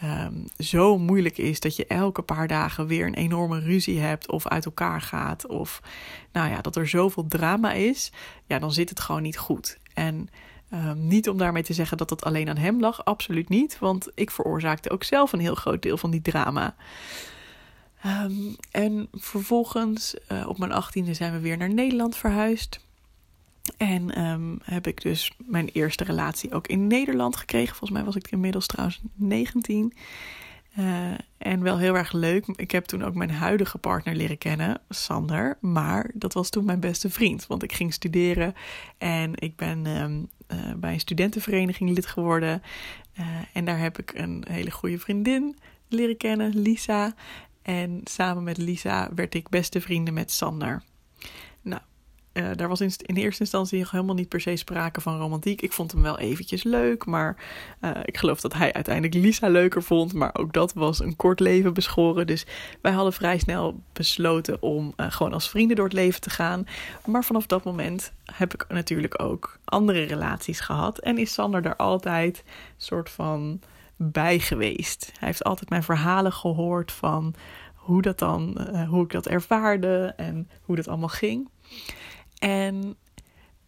um, 0.03 0.45
zo 0.57 0.97
moeilijk 0.97 1.37
is 1.37 1.59
dat 1.59 1.75
je 1.75 1.85
elke 1.87 2.21
paar 2.21 2.47
dagen 2.47 2.87
weer 2.87 3.05
een 3.05 3.13
enorme 3.13 3.59
ruzie 3.59 3.99
hebt 3.99 4.31
of 4.31 4.47
uit 4.47 4.65
elkaar 4.65 5.01
gaat 5.01 5.47
of 5.47 5.81
nou 6.31 6.49
ja, 6.49 6.61
dat 6.61 6.75
er 6.75 6.87
zoveel 6.87 7.27
drama 7.27 7.71
is, 7.71 8.11
ja, 8.45 8.59
dan 8.59 8.71
zit 8.71 8.89
het 8.89 8.99
gewoon 8.99 9.21
niet 9.21 9.37
goed. 9.37 9.77
En 9.93 10.29
um, 10.73 11.07
niet 11.07 11.29
om 11.29 11.37
daarmee 11.37 11.63
te 11.63 11.73
zeggen 11.73 11.97
dat 11.97 12.09
het 12.09 12.23
alleen 12.23 12.49
aan 12.49 12.57
hem 12.57 12.79
lag, 12.79 13.05
absoluut 13.05 13.49
niet, 13.49 13.79
want 13.79 14.09
ik 14.13 14.31
veroorzaakte 14.31 14.89
ook 14.89 15.03
zelf 15.03 15.33
een 15.33 15.39
heel 15.39 15.55
groot 15.55 15.81
deel 15.81 15.97
van 15.97 16.11
die 16.11 16.21
drama. 16.21 16.75
Um, 18.05 18.55
en 18.71 19.07
vervolgens, 19.11 20.15
uh, 20.31 20.47
op 20.47 20.57
mijn 20.57 20.71
achttiende, 20.71 21.13
zijn 21.13 21.33
we 21.33 21.39
weer 21.39 21.57
naar 21.57 21.73
Nederland 21.73 22.15
verhuisd. 22.15 22.86
En 23.77 24.21
um, 24.21 24.59
heb 24.63 24.87
ik 24.87 25.01
dus 25.01 25.31
mijn 25.45 25.69
eerste 25.73 26.03
relatie 26.03 26.53
ook 26.53 26.67
in 26.67 26.87
Nederland 26.87 27.35
gekregen. 27.35 27.75
Volgens 27.75 27.91
mij 27.91 28.03
was 28.03 28.15
ik 28.15 28.31
inmiddels 28.31 28.65
trouwens 28.65 29.01
19. 29.15 29.93
Uh, 30.77 31.11
eh, 31.11 31.19
en 31.37 31.61
wel 31.61 31.77
heel 31.77 31.95
erg 31.95 32.11
leuk. 32.11 32.45
Ik 32.55 32.71
heb 32.71 32.85
toen 32.85 33.03
ook 33.03 33.13
mijn 33.15 33.31
huidige 33.31 33.77
partner 33.77 34.15
leren 34.15 34.37
kennen, 34.37 34.81
Sander. 34.89 35.57
Maar 35.61 36.11
dat 36.13 36.33
was 36.33 36.49
toen 36.49 36.65
mijn 36.65 36.79
beste 36.79 37.09
vriend. 37.09 37.47
Want 37.47 37.63
ik 37.63 37.73
ging 37.73 37.93
studeren 37.93 38.53
en 38.97 39.31
ik 39.35 39.55
ben 39.55 39.85
um, 39.85 40.29
uh, 40.47 40.73
bij 40.75 40.93
een 40.93 40.99
studentenvereniging 40.99 41.89
lid 41.89 42.05
geworden. 42.05 42.61
Uh, 43.19 43.25
en 43.53 43.65
daar 43.65 43.79
heb 43.79 43.99
ik 43.99 44.11
een 44.13 44.43
hele 44.49 44.71
goede 44.71 44.99
vriendin 44.99 45.57
leren 45.87 46.17
kennen, 46.17 46.61
Lisa. 46.61 47.13
En 47.61 48.01
samen 48.03 48.43
met 48.43 48.57
Lisa 48.57 49.09
werd 49.15 49.35
ik 49.35 49.49
beste 49.49 49.81
vrienden 49.81 50.13
met 50.13 50.31
Sander. 50.31 50.83
Uh, 52.37 52.49
daar 52.55 52.67
was 52.67 52.81
in, 52.81 52.91
in, 52.97 53.15
eerste 53.15 53.41
instantie 53.41 53.85
helemaal 53.89 54.15
niet 54.15 54.29
per 54.29 54.41
se 54.41 54.55
sprake 54.55 55.01
van 55.01 55.17
romantiek. 55.17 55.61
Ik 55.61 55.73
vond 55.73 55.91
hem 55.91 56.01
wel 56.01 56.19
eventjes 56.19 56.63
leuk, 56.63 57.05
maar 57.05 57.35
uh, 57.81 57.91
ik 58.03 58.17
geloof 58.17 58.41
dat 58.41 58.53
hij 58.53 58.73
uiteindelijk 58.73 59.13
Lisa 59.13 59.47
leuker 59.47 59.83
vond. 59.83 60.13
Maar 60.13 60.29
ook 60.33 60.53
dat 60.53 60.73
was 60.73 60.99
een 60.99 61.15
kort 61.15 61.39
leven 61.39 61.73
beschoren. 61.73 62.27
Dus 62.27 62.45
wij 62.81 62.91
hadden 62.91 63.13
vrij 63.13 63.37
snel 63.37 63.81
besloten 63.93 64.61
om 64.61 64.93
uh, 64.97 65.11
gewoon 65.11 65.33
als 65.33 65.49
vrienden 65.49 65.75
door 65.75 65.85
het 65.85 65.93
leven 65.93 66.21
te 66.21 66.29
gaan. 66.29 66.67
Maar 67.05 67.23
vanaf 67.23 67.45
dat 67.45 67.63
moment 67.63 68.13
heb 68.25 68.53
ik 68.53 68.65
natuurlijk 68.69 69.21
ook 69.21 69.59
andere 69.65 70.03
relaties 70.03 70.59
gehad. 70.59 70.99
En 70.99 71.17
is 71.17 71.33
Sander 71.33 71.61
daar 71.61 71.75
altijd 71.75 72.43
soort 72.77 73.09
van 73.09 73.59
bij 73.95 74.39
geweest. 74.39 75.11
Hij 75.19 75.27
heeft 75.27 75.43
altijd 75.43 75.69
mijn 75.69 75.83
verhalen 75.83 76.33
gehoord 76.33 76.91
van 76.91 77.33
hoe 77.75 78.01
dat 78.01 78.19
dan, 78.19 78.67
hoe 78.89 79.03
ik 79.03 79.11
dat 79.11 79.27
ervaarde 79.27 80.13
en 80.17 80.49
hoe 80.61 80.75
dat 80.75 80.87
allemaal 80.87 81.07
ging. 81.07 81.49
En 82.39 82.95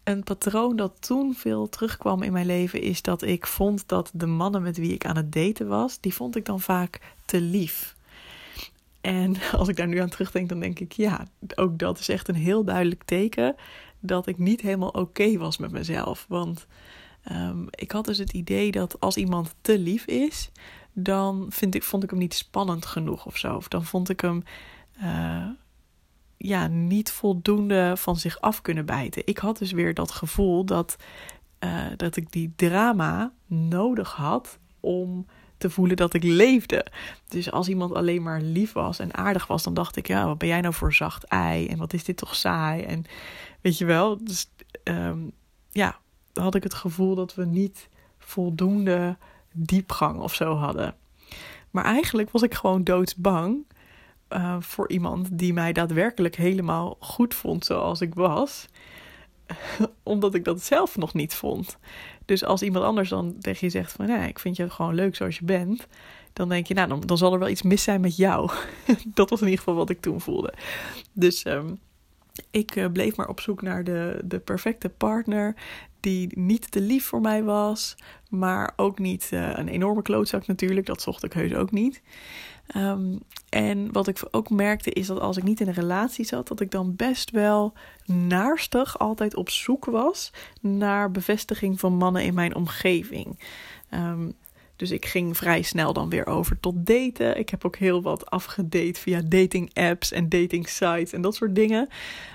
een 0.04 0.22
patroon 0.22 0.76
dat 0.76 0.92
toen 1.06 1.34
veel 1.34 1.68
terugkwam 1.68 2.22
in 2.22 2.32
mijn 2.32 2.46
leven 2.46 2.80
is 2.80 3.02
dat 3.02 3.22
ik 3.22 3.46
vond 3.46 3.88
dat 3.88 4.10
de 4.14 4.26
mannen 4.26 4.62
met 4.62 4.76
wie 4.76 4.92
ik 4.92 5.06
aan 5.06 5.16
het 5.16 5.32
daten 5.32 5.68
was, 5.68 6.00
die 6.00 6.14
vond 6.14 6.36
ik 6.36 6.44
dan 6.44 6.60
vaak 6.60 7.00
te 7.24 7.40
lief. 7.40 7.96
En 9.00 9.36
als 9.52 9.68
ik 9.68 9.76
daar 9.76 9.88
nu 9.88 9.98
aan 9.98 10.08
terugdenk, 10.08 10.48
dan 10.48 10.60
denk 10.60 10.80
ik, 10.80 10.92
ja, 10.92 11.26
ook 11.54 11.78
dat 11.78 11.98
is 11.98 12.08
echt 12.08 12.28
een 12.28 12.34
heel 12.34 12.64
duidelijk 12.64 13.02
teken 13.04 13.54
dat 14.00 14.26
ik 14.26 14.38
niet 14.38 14.60
helemaal 14.60 14.88
oké 14.88 15.38
was 15.38 15.58
met 15.58 15.70
mezelf. 15.70 16.24
Want 16.28 16.66
um, 17.32 17.66
ik 17.70 17.92
had 17.92 18.04
dus 18.04 18.18
het 18.18 18.32
idee 18.32 18.70
dat 18.70 19.00
als 19.00 19.16
iemand 19.16 19.54
te 19.60 19.78
lief 19.78 20.04
is, 20.04 20.50
dan 20.92 21.46
vind 21.48 21.74
ik, 21.74 21.82
vond 21.82 22.02
ik 22.02 22.10
hem 22.10 22.18
niet 22.18 22.34
spannend 22.34 22.86
genoeg 22.86 23.26
of 23.26 23.36
zo. 23.36 23.54
Of 23.54 23.68
dan 23.68 23.84
vond 23.84 24.08
ik 24.08 24.20
hem. 24.20 24.42
Uh, 25.02 25.46
ja, 26.42 26.66
niet 26.66 27.10
voldoende 27.10 27.92
van 27.96 28.16
zich 28.16 28.40
af 28.40 28.62
kunnen 28.62 28.86
bijten. 28.86 29.22
Ik 29.26 29.38
had 29.38 29.58
dus 29.58 29.72
weer 29.72 29.94
dat 29.94 30.10
gevoel 30.10 30.64
dat, 30.64 30.96
uh, 31.64 31.86
dat 31.96 32.16
ik 32.16 32.32
die 32.32 32.52
drama 32.56 33.32
nodig 33.46 34.12
had 34.12 34.58
om 34.80 35.26
te 35.58 35.70
voelen 35.70 35.96
dat 35.96 36.14
ik 36.14 36.22
leefde. 36.22 36.86
Dus 37.28 37.50
als 37.50 37.68
iemand 37.68 37.94
alleen 37.94 38.22
maar 38.22 38.40
lief 38.40 38.72
was 38.72 38.98
en 38.98 39.14
aardig 39.14 39.46
was, 39.46 39.62
dan 39.62 39.74
dacht 39.74 39.96
ik, 39.96 40.06
ja, 40.06 40.26
wat 40.26 40.38
ben 40.38 40.48
jij 40.48 40.60
nou 40.60 40.74
voor 40.74 40.94
zacht 40.94 41.24
ei? 41.24 41.66
En 41.66 41.78
wat 41.78 41.92
is 41.92 42.04
dit 42.04 42.16
toch 42.16 42.34
saai? 42.34 42.82
En 42.82 43.04
weet 43.60 43.78
je 43.78 43.84
wel, 43.84 44.24
dus 44.24 44.50
um, 44.84 45.32
ja, 45.70 45.98
had 46.32 46.54
ik 46.54 46.62
het 46.62 46.74
gevoel 46.74 47.14
dat 47.14 47.34
we 47.34 47.44
niet 47.44 47.88
voldoende 48.18 49.16
diepgang 49.52 50.20
of 50.20 50.34
zo 50.34 50.54
hadden. 50.54 50.94
Maar 51.70 51.84
eigenlijk 51.84 52.30
was 52.30 52.42
ik 52.42 52.54
gewoon 52.54 52.84
doodsbang 52.84 53.64
uh, 54.32 54.56
voor 54.60 54.88
iemand 54.88 55.38
die 55.38 55.52
mij 55.52 55.72
daadwerkelijk 55.72 56.36
helemaal 56.36 56.96
goed 57.00 57.34
vond 57.34 57.64
zoals 57.64 58.00
ik 58.00 58.14
was. 58.14 58.66
Omdat 60.02 60.34
ik 60.34 60.44
dat 60.44 60.62
zelf 60.62 60.96
nog 60.96 61.14
niet 61.14 61.34
vond. 61.34 61.78
Dus 62.24 62.44
als 62.44 62.62
iemand 62.62 62.84
anders 62.84 63.08
dan 63.08 63.36
tegen 63.38 63.66
je 63.66 63.72
zegt 63.72 63.92
van 63.92 64.06
nee, 64.06 64.28
ik 64.28 64.38
vind 64.38 64.56
je 64.56 64.70
gewoon 64.70 64.94
leuk 64.94 65.16
zoals 65.16 65.38
je 65.38 65.44
bent. 65.44 65.86
Dan 66.32 66.48
denk 66.48 66.66
je, 66.66 66.74
nou, 66.74 67.06
dan, 67.06 67.18
zal 67.18 67.32
er 67.32 67.38
wel 67.38 67.48
iets 67.48 67.62
mis 67.62 67.82
zijn 67.82 68.00
met 68.00 68.16
jou. 68.16 68.50
dat 69.14 69.30
was 69.30 69.40
in 69.40 69.46
ieder 69.46 69.64
geval 69.64 69.78
wat 69.78 69.90
ik 69.90 70.00
toen 70.00 70.20
voelde. 70.20 70.54
Dus 71.12 71.44
um, 71.44 71.78
ik 72.50 72.76
uh, 72.76 72.86
bleef 72.92 73.16
maar 73.16 73.28
op 73.28 73.40
zoek 73.40 73.62
naar 73.62 73.84
de, 73.84 74.20
de 74.24 74.38
perfecte 74.38 74.88
partner. 74.88 75.54
Die 76.00 76.38
niet 76.38 76.70
te 76.70 76.80
lief 76.80 77.04
voor 77.04 77.20
mij 77.20 77.42
was. 77.42 77.96
Maar 78.28 78.72
ook 78.76 78.98
niet 78.98 79.30
uh, 79.32 79.52
een 79.54 79.68
enorme 79.68 80.02
klootzak 80.02 80.46
natuurlijk. 80.46 80.86
Dat 80.86 81.02
zocht 81.02 81.24
ik 81.24 81.32
heus 81.32 81.54
ook 81.54 81.70
niet. 81.70 82.02
Um, 82.76 83.18
en 83.48 83.92
wat 83.92 84.06
ik 84.06 84.22
ook 84.30 84.50
merkte 84.50 84.90
is 84.90 85.06
dat 85.06 85.20
als 85.20 85.36
ik 85.36 85.42
niet 85.42 85.60
in 85.60 85.68
een 85.68 85.74
relatie 85.74 86.24
zat, 86.24 86.48
dat 86.48 86.60
ik 86.60 86.70
dan 86.70 86.96
best 86.96 87.30
wel 87.30 87.72
naarstig 88.04 88.98
altijd 88.98 89.34
op 89.34 89.50
zoek 89.50 89.84
was 89.84 90.32
naar 90.60 91.10
bevestiging 91.10 91.80
van 91.80 91.94
mannen 91.94 92.24
in 92.24 92.34
mijn 92.34 92.54
omgeving. 92.54 93.38
Um, 93.94 94.32
dus 94.80 94.90
ik 94.90 95.06
ging 95.06 95.36
vrij 95.36 95.62
snel 95.62 95.92
dan 95.92 96.08
weer 96.08 96.26
over 96.26 96.60
tot 96.60 96.86
daten. 96.86 97.38
Ik 97.38 97.48
heb 97.48 97.64
ook 97.64 97.76
heel 97.76 98.02
wat 98.02 98.30
afgedate 98.30 99.00
via 99.00 99.20
dating 99.24 99.74
apps 99.74 100.12
en 100.12 100.28
dating 100.28 100.68
sites 100.68 101.12
en 101.12 101.20
dat 101.20 101.34
soort 101.34 101.54
dingen. 101.54 101.88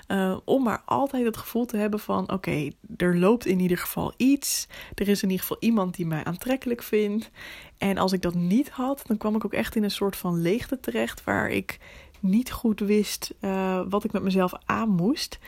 Uh, 0.08 0.38
om 0.44 0.64
maar 0.64 0.82
altijd 0.86 1.26
het 1.26 1.38
gevoel 1.38 1.66
te 1.66 1.78
hebben 1.78 2.00
van: 2.00 2.32
oké, 2.32 2.70
er 2.98 3.18
loopt 3.18 3.46
in 3.46 3.60
ieder 3.60 3.78
geval 3.78 4.14
iets. 4.18 4.68
Er 4.96 5.08
is 5.08 5.24
in 5.24 5.30
ieder 5.30 5.46
geval 5.46 5.58
iemand 5.60 5.96
die 5.96 6.06
mij 6.06 6.24
aantrekkelijk 6.24 6.84
vindt. 6.84 7.30
En 7.78 7.98
als 7.98 8.14
ik 8.14 8.22
dat 8.22 8.36
niet 8.36 8.70
had, 8.70 9.02
dan 9.06 9.18
kwam 9.18 9.36
ik 9.36 9.46
ook 9.46 9.54
echt 9.54 9.76
in 9.76 9.84
een 9.84 9.92
soort 9.92 10.16
van 10.16 10.42
leegte 10.42 10.80
terecht 10.80 11.24
waar 11.24 11.50
ik 11.50 11.80
niet 12.20 12.52
goed 12.52 12.80
wist 12.80 13.34
uh, 13.42 13.82
wat 13.90 14.04
ik 14.04 14.12
met 14.12 14.24
mezelf 14.24 14.52
aan 14.66 14.90
moest. 14.90 15.40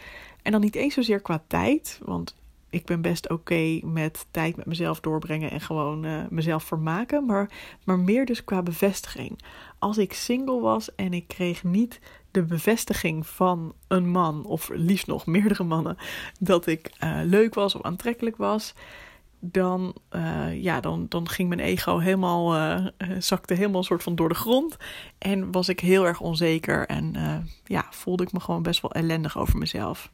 En 0.42 0.52
dan 0.52 0.62
niet 0.62 0.76
eens 0.76 0.94
zozeer 0.94 1.20
qua 1.20 1.44
tijd, 1.48 2.00
want 2.04 2.36
ik 2.70 2.86
ben 2.86 3.02
best 3.02 3.30
oké 3.30 3.80
met 3.84 4.26
tijd 4.32 4.56
met 4.56 4.66
mezelf 4.66 5.00
doorbrengen 5.00 5.52
en 5.52 5.62
gewoon 5.62 6.06
uh, 6.06 6.22
mezelf 6.30 6.64
vermaken. 6.64 7.26
Maar, 7.26 7.50
maar 7.86 8.00
meer 8.00 8.26
dus 8.26 8.44
qua 8.44 8.62
bevestiging. 8.62 9.40
Als 9.80 9.98
ik 9.98 10.14
single 10.14 10.60
was 10.60 10.96
en 10.96 11.14
ik 11.14 11.28
kreeg 11.28 11.64
niet 11.64 12.00
de 12.32 12.44
bevestiging 12.44 13.28
van 13.28 13.74
een 13.88 14.10
man, 14.10 14.46
of 14.46 14.70
liefst 14.74 15.08
nog 15.08 15.26
meerdere 15.26 15.64
mannen, 15.64 15.98
dat 16.40 16.68
ik 16.68 16.92
uh, 17.04 17.20
leuk 17.24 17.54
was 17.54 17.76
of 17.76 17.82
aantrekkelijk 17.82 18.38
was. 18.38 18.74
Dan, 19.40 19.96
uh, 20.12 20.64
ja, 20.64 20.80
dan, 20.80 21.06
dan 21.10 21.30
ging 21.30 21.50
mijn 21.50 21.60
ego 21.60 21.98
helemaal, 21.98 22.56
zakte 23.20 23.54
helemaal 23.54 23.78
een 23.78 23.84
soort 23.84 24.04
van 24.04 24.16
door 24.16 24.30
de 24.30 24.36
grond. 24.36 24.78
En 25.18 25.52
was 25.52 25.70
ik 25.70 25.80
heel 25.80 26.06
erg 26.06 26.22
onzeker 26.22 26.88
en 26.88 27.16
ja, 27.64 27.86
voelde 27.90 28.24
ik 28.24 28.32
me 28.32 28.40
gewoon 28.40 28.64
best 28.64 28.82
wel 28.82 28.92
ellendig 28.92 29.38
over 29.38 29.58
mezelf. 29.58 30.12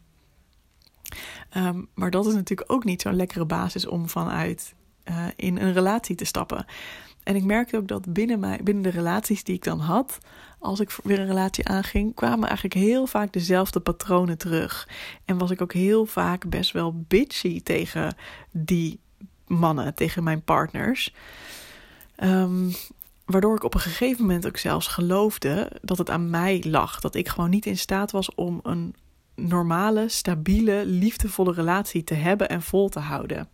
Um, 1.58 1.88
maar 1.94 2.12
dat 2.12 2.26
is 2.26 2.34
natuurlijk 2.34 2.72
ook 2.72 2.84
niet 2.84 3.02
zo'n 3.02 3.16
lekkere 3.16 3.46
basis 3.46 3.88
om 3.88 4.10
vanuit 4.10 4.74
uh, 5.06 5.26
in 5.36 5.58
een 5.58 5.74
relatie 5.74 6.16
te 6.16 6.26
stappen. 6.26 6.66
En 7.24 7.36
ik 7.36 7.44
merkte 7.44 7.78
ook 7.78 7.88
dat 7.88 8.14
binnen, 8.14 8.40
mij, 8.40 8.60
binnen 8.64 8.84
de 8.84 8.90
relaties 8.90 9.44
die 9.44 9.56
ik 9.56 9.64
dan 9.64 9.80
had, 9.80 10.18
als 10.60 10.80
ik 10.80 10.98
weer 11.04 11.20
een 11.20 11.28
relatie 11.28 11.68
aanging, 11.68 12.16
kwamen 12.16 12.48
eigenlijk 12.48 12.76
heel 12.76 13.08
vaak 13.08 13.34
dezelfde 13.34 13.80
patronen 13.80 14.38
terug. 14.38 14.88
En 15.26 15.38
was 15.38 15.52
ik 15.52 15.62
ook 15.62 15.74
heel 15.74 16.06
vaak 16.06 16.50
best 16.50 16.72
wel 16.72 17.04
bitchy 17.08 17.62
tegen 17.62 18.16
die 18.52 19.00
mannen, 19.48 19.96
tegen 19.96 20.24
mijn 20.24 20.44
partners. 20.44 21.14
Um, 22.24 22.72
waardoor 23.26 23.56
ik 23.56 23.64
op 23.64 23.74
een 23.74 23.80
gegeven 23.80 24.22
moment 24.22 24.48
ook 24.48 24.58
zelfs 24.58 24.88
geloofde 24.88 25.72
dat 25.82 25.98
het 25.98 26.10
aan 26.10 26.30
mij 26.30 26.64
lag. 26.68 27.00
Dat 27.00 27.16
ik 27.16 27.28
gewoon 27.28 27.50
niet 27.50 27.66
in 27.66 27.78
staat 27.78 28.12
was 28.12 28.36
om 28.36 28.60
een 28.64 28.96
normale, 29.36 30.10
stabiele, 30.10 30.86
liefdevolle 30.86 31.54
relatie 31.54 32.04
te 32.04 32.14
hebben 32.14 32.50
en 32.50 32.62
vol 32.62 32.90
te 32.90 33.00
houden. 33.00 33.48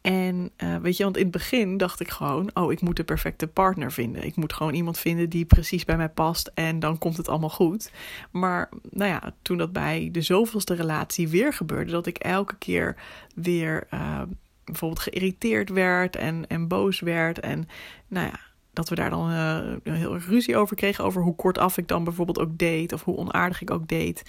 En 0.00 0.50
uh, 0.56 0.76
weet 0.76 0.96
je, 0.96 1.02
want 1.02 1.16
in 1.16 1.22
het 1.22 1.32
begin 1.32 1.76
dacht 1.76 2.00
ik 2.00 2.10
gewoon: 2.10 2.50
oh, 2.54 2.72
ik 2.72 2.80
moet 2.80 2.96
de 2.96 3.04
perfecte 3.04 3.46
partner 3.46 3.92
vinden. 3.92 4.24
Ik 4.24 4.36
moet 4.36 4.52
gewoon 4.52 4.74
iemand 4.74 4.98
vinden 4.98 5.30
die 5.30 5.44
precies 5.44 5.84
bij 5.84 5.96
mij 5.96 6.08
past 6.08 6.50
en 6.54 6.78
dan 6.78 6.98
komt 6.98 7.16
het 7.16 7.28
allemaal 7.28 7.50
goed. 7.50 7.92
Maar 8.30 8.68
nou 8.90 9.10
ja, 9.10 9.34
toen 9.42 9.58
dat 9.58 9.72
bij 9.72 10.08
de 10.12 10.22
zoveelste 10.22 10.74
relatie 10.74 11.28
weer 11.28 11.52
gebeurde, 11.52 11.90
dat 11.90 12.06
ik 12.06 12.18
elke 12.18 12.56
keer 12.58 12.96
weer 13.34 13.86
uh, 13.94 14.22
bijvoorbeeld 14.64 15.00
geïrriteerd 15.00 15.70
werd 15.70 16.16
en, 16.16 16.46
en 16.46 16.68
boos 16.68 17.00
werd. 17.00 17.40
En 17.40 17.68
nou 18.08 18.26
ja, 18.26 18.40
dat 18.72 18.88
we 18.88 18.94
daar 18.94 19.10
dan 19.10 19.30
uh, 19.30 19.58
heel 19.82 20.14
erg 20.14 20.26
ruzie 20.26 20.56
over 20.56 20.76
kregen. 20.76 21.04
Over 21.04 21.22
hoe 21.22 21.36
kort 21.36 21.58
af 21.58 21.78
ik 21.78 21.88
dan 21.88 22.04
bijvoorbeeld 22.04 22.38
ook 22.38 22.58
deed. 22.58 22.92
Of 22.92 23.04
hoe 23.04 23.16
onaardig 23.16 23.62
ik 23.62 23.70
ook 23.70 23.88
deed. 23.88 24.22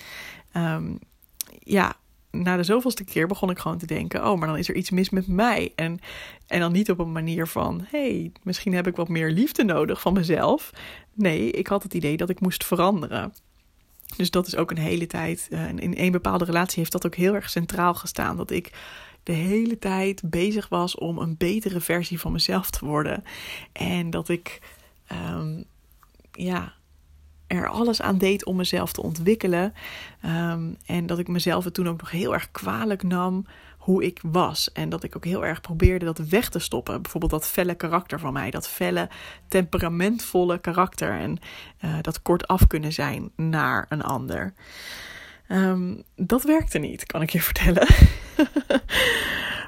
Um, 0.58 1.00
ja, 1.60 1.96
na 2.32 2.58
de 2.58 2.64
zoveelste 2.64 3.04
keer 3.04 3.28
begon 3.28 3.50
ik 3.50 3.60
gewoon 3.60 3.78
te 3.78 3.86
denken: 3.86 4.30
oh, 4.30 4.40
maar 4.40 4.48
dan 4.48 4.58
is 4.58 4.70
er 4.70 4.76
iets 4.76 4.90
mis 4.90 5.10
met 5.10 5.28
mij. 5.28 5.72
En, 5.76 6.00
en 6.48 6.60
dan 6.60 6.72
niet 6.72 6.92
op 6.92 7.00
een 7.00 7.12
manier 7.12 7.48
van: 7.48 7.86
hey, 7.90 8.32
misschien 8.44 8.74
heb 8.74 8.88
ik 8.88 8.96
wat 8.96 9.10
meer 9.10 9.32
liefde 9.32 9.64
nodig 9.64 10.02
van 10.02 10.14
mezelf. 10.14 10.72
Nee, 11.14 11.52
ik 11.52 11.68
had 11.68 11.84
het 11.84 11.94
idee 11.94 12.18
dat 12.18 12.30
ik 12.30 12.40
moest 12.40 12.66
veranderen. 12.66 13.34
Dus 14.18 14.32
dat 14.32 14.48
is 14.48 14.56
ook 14.56 14.72
een 14.72 14.78
hele 14.78 15.08
tijd. 15.08 15.48
Uh, 15.50 15.70
in 15.70 15.94
een 15.98 16.12
bepaalde 16.12 16.46
relatie 16.46 16.80
heeft 16.80 16.92
dat 16.92 17.06
ook 17.06 17.16
heel 17.16 17.36
erg 17.36 17.50
centraal 17.50 17.94
gestaan. 17.94 18.38
Dat 18.38 18.52
ik 18.52 18.72
de 19.24 19.32
hele 19.32 19.80
tijd 19.80 20.22
bezig 20.26 20.70
was 20.70 20.96
om 20.96 21.18
een 21.18 21.36
betere 21.38 21.82
versie 21.82 22.20
van 22.20 22.32
mezelf 22.32 22.70
te 22.70 22.86
worden. 22.86 23.24
En 23.72 24.10
dat 24.10 24.30
ik 24.30 24.60
um, 25.12 25.64
ja, 26.32 26.74
er 27.48 27.68
alles 27.68 28.02
aan 28.02 28.18
deed 28.18 28.46
om 28.46 28.56
mezelf 28.56 28.92
te 28.92 29.02
ontwikkelen. 29.02 29.74
Um, 30.26 30.78
en 30.86 31.06
dat 31.06 31.20
ik 31.20 31.28
mezelf 31.28 31.64
het 31.64 31.74
toen 31.74 31.88
ook 31.88 32.00
nog 32.00 32.12
heel 32.12 32.34
erg 32.34 32.52
kwalijk 32.52 33.04
nam 33.04 33.46
hoe 33.78 34.04
ik 34.04 34.20
was. 34.22 34.72
En 34.72 34.90
dat 34.90 35.04
ik 35.04 35.16
ook 35.16 35.26
heel 35.26 35.46
erg 35.46 35.62
probeerde 35.62 36.06
dat 36.06 36.18
weg 36.18 36.50
te 36.50 36.60
stoppen. 36.60 37.02
Bijvoorbeeld 37.02 37.32
dat 37.32 37.48
felle 37.48 37.76
karakter 37.76 38.20
van 38.20 38.34
mij. 38.34 38.52
Dat 38.52 38.68
felle, 38.68 39.10
temperamentvolle 39.48 40.60
karakter. 40.60 41.12
En 41.20 41.38
uh, 41.86 41.96
dat 42.02 42.22
kort 42.22 42.48
af 42.48 42.68
kunnen 42.68 42.94
zijn 42.94 43.32
naar 43.36 43.86
een 43.90 44.04
ander. 44.04 44.54
Um, 45.50 46.04
dat 46.16 46.44
werkte 46.44 46.78
niet, 46.78 47.06
kan 47.06 47.22
ik 47.22 47.30
je 47.30 47.42
vertellen. 47.52 47.88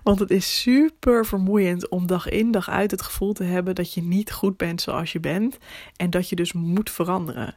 Want 0.03 0.19
het 0.19 0.31
is 0.31 0.61
super 0.61 1.25
vermoeiend 1.25 1.89
om 1.89 2.07
dag 2.07 2.29
in 2.29 2.51
dag 2.51 2.69
uit 2.69 2.91
het 2.91 3.01
gevoel 3.01 3.33
te 3.33 3.43
hebben 3.43 3.75
dat 3.75 3.93
je 3.93 4.01
niet 4.01 4.31
goed 4.31 4.57
bent 4.57 4.81
zoals 4.81 5.11
je 5.11 5.19
bent. 5.19 5.57
En 5.95 6.09
dat 6.09 6.29
je 6.29 6.35
dus 6.35 6.53
moet 6.53 6.89
veranderen. 6.89 7.53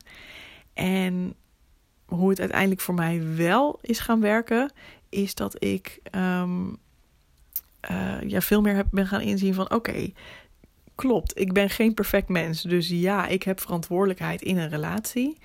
En 0.74 1.34
hoe 2.04 2.30
het 2.30 2.40
uiteindelijk 2.40 2.80
voor 2.80 2.94
mij 2.94 3.36
wel 3.36 3.78
is 3.82 3.98
gaan 3.98 4.20
werken, 4.20 4.72
is 5.08 5.34
dat 5.34 5.64
ik 5.64 6.00
um, 6.10 6.76
uh, 7.90 8.20
ja, 8.26 8.40
veel 8.40 8.60
meer 8.60 8.84
ben 8.90 9.06
gaan 9.06 9.20
inzien 9.20 9.54
van 9.54 9.70
oké. 9.70 10.12
Klopt, 10.94 11.38
ik 11.38 11.52
ben 11.52 11.70
geen 11.70 11.94
perfect 11.94 12.28
mens. 12.28 12.62
Dus 12.62 12.88
ja, 12.88 13.26
ik 13.26 13.42
heb 13.42 13.60
verantwoordelijkheid 13.60 14.42
in 14.42 14.58
een 14.58 14.68
relatie. 14.68 15.38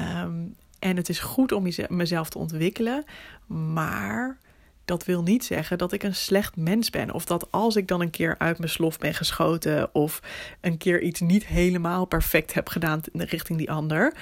Um, 0.00 0.56
en 0.86 0.96
het 0.96 1.08
is 1.08 1.18
goed 1.18 1.52
om 1.52 1.66
mezelf 1.88 2.28
te 2.28 2.38
ontwikkelen. 2.38 3.04
Maar 3.46 4.38
dat 4.84 5.04
wil 5.04 5.22
niet 5.22 5.44
zeggen 5.44 5.78
dat 5.78 5.92
ik 5.92 6.02
een 6.02 6.14
slecht 6.14 6.56
mens 6.56 6.90
ben. 6.90 7.12
Of 7.12 7.24
dat 7.24 7.50
als 7.50 7.76
ik 7.76 7.88
dan 7.88 8.00
een 8.00 8.10
keer 8.10 8.34
uit 8.38 8.58
mijn 8.58 8.70
slof 8.70 8.98
ben 8.98 9.14
geschoten. 9.14 9.94
Of 9.94 10.20
een 10.60 10.78
keer 10.78 11.02
iets 11.02 11.20
niet 11.20 11.46
helemaal 11.46 12.04
perfect 12.04 12.54
heb 12.54 12.68
gedaan 12.68 13.00
richting 13.12 13.58
die 13.58 13.70
ander 13.70 14.14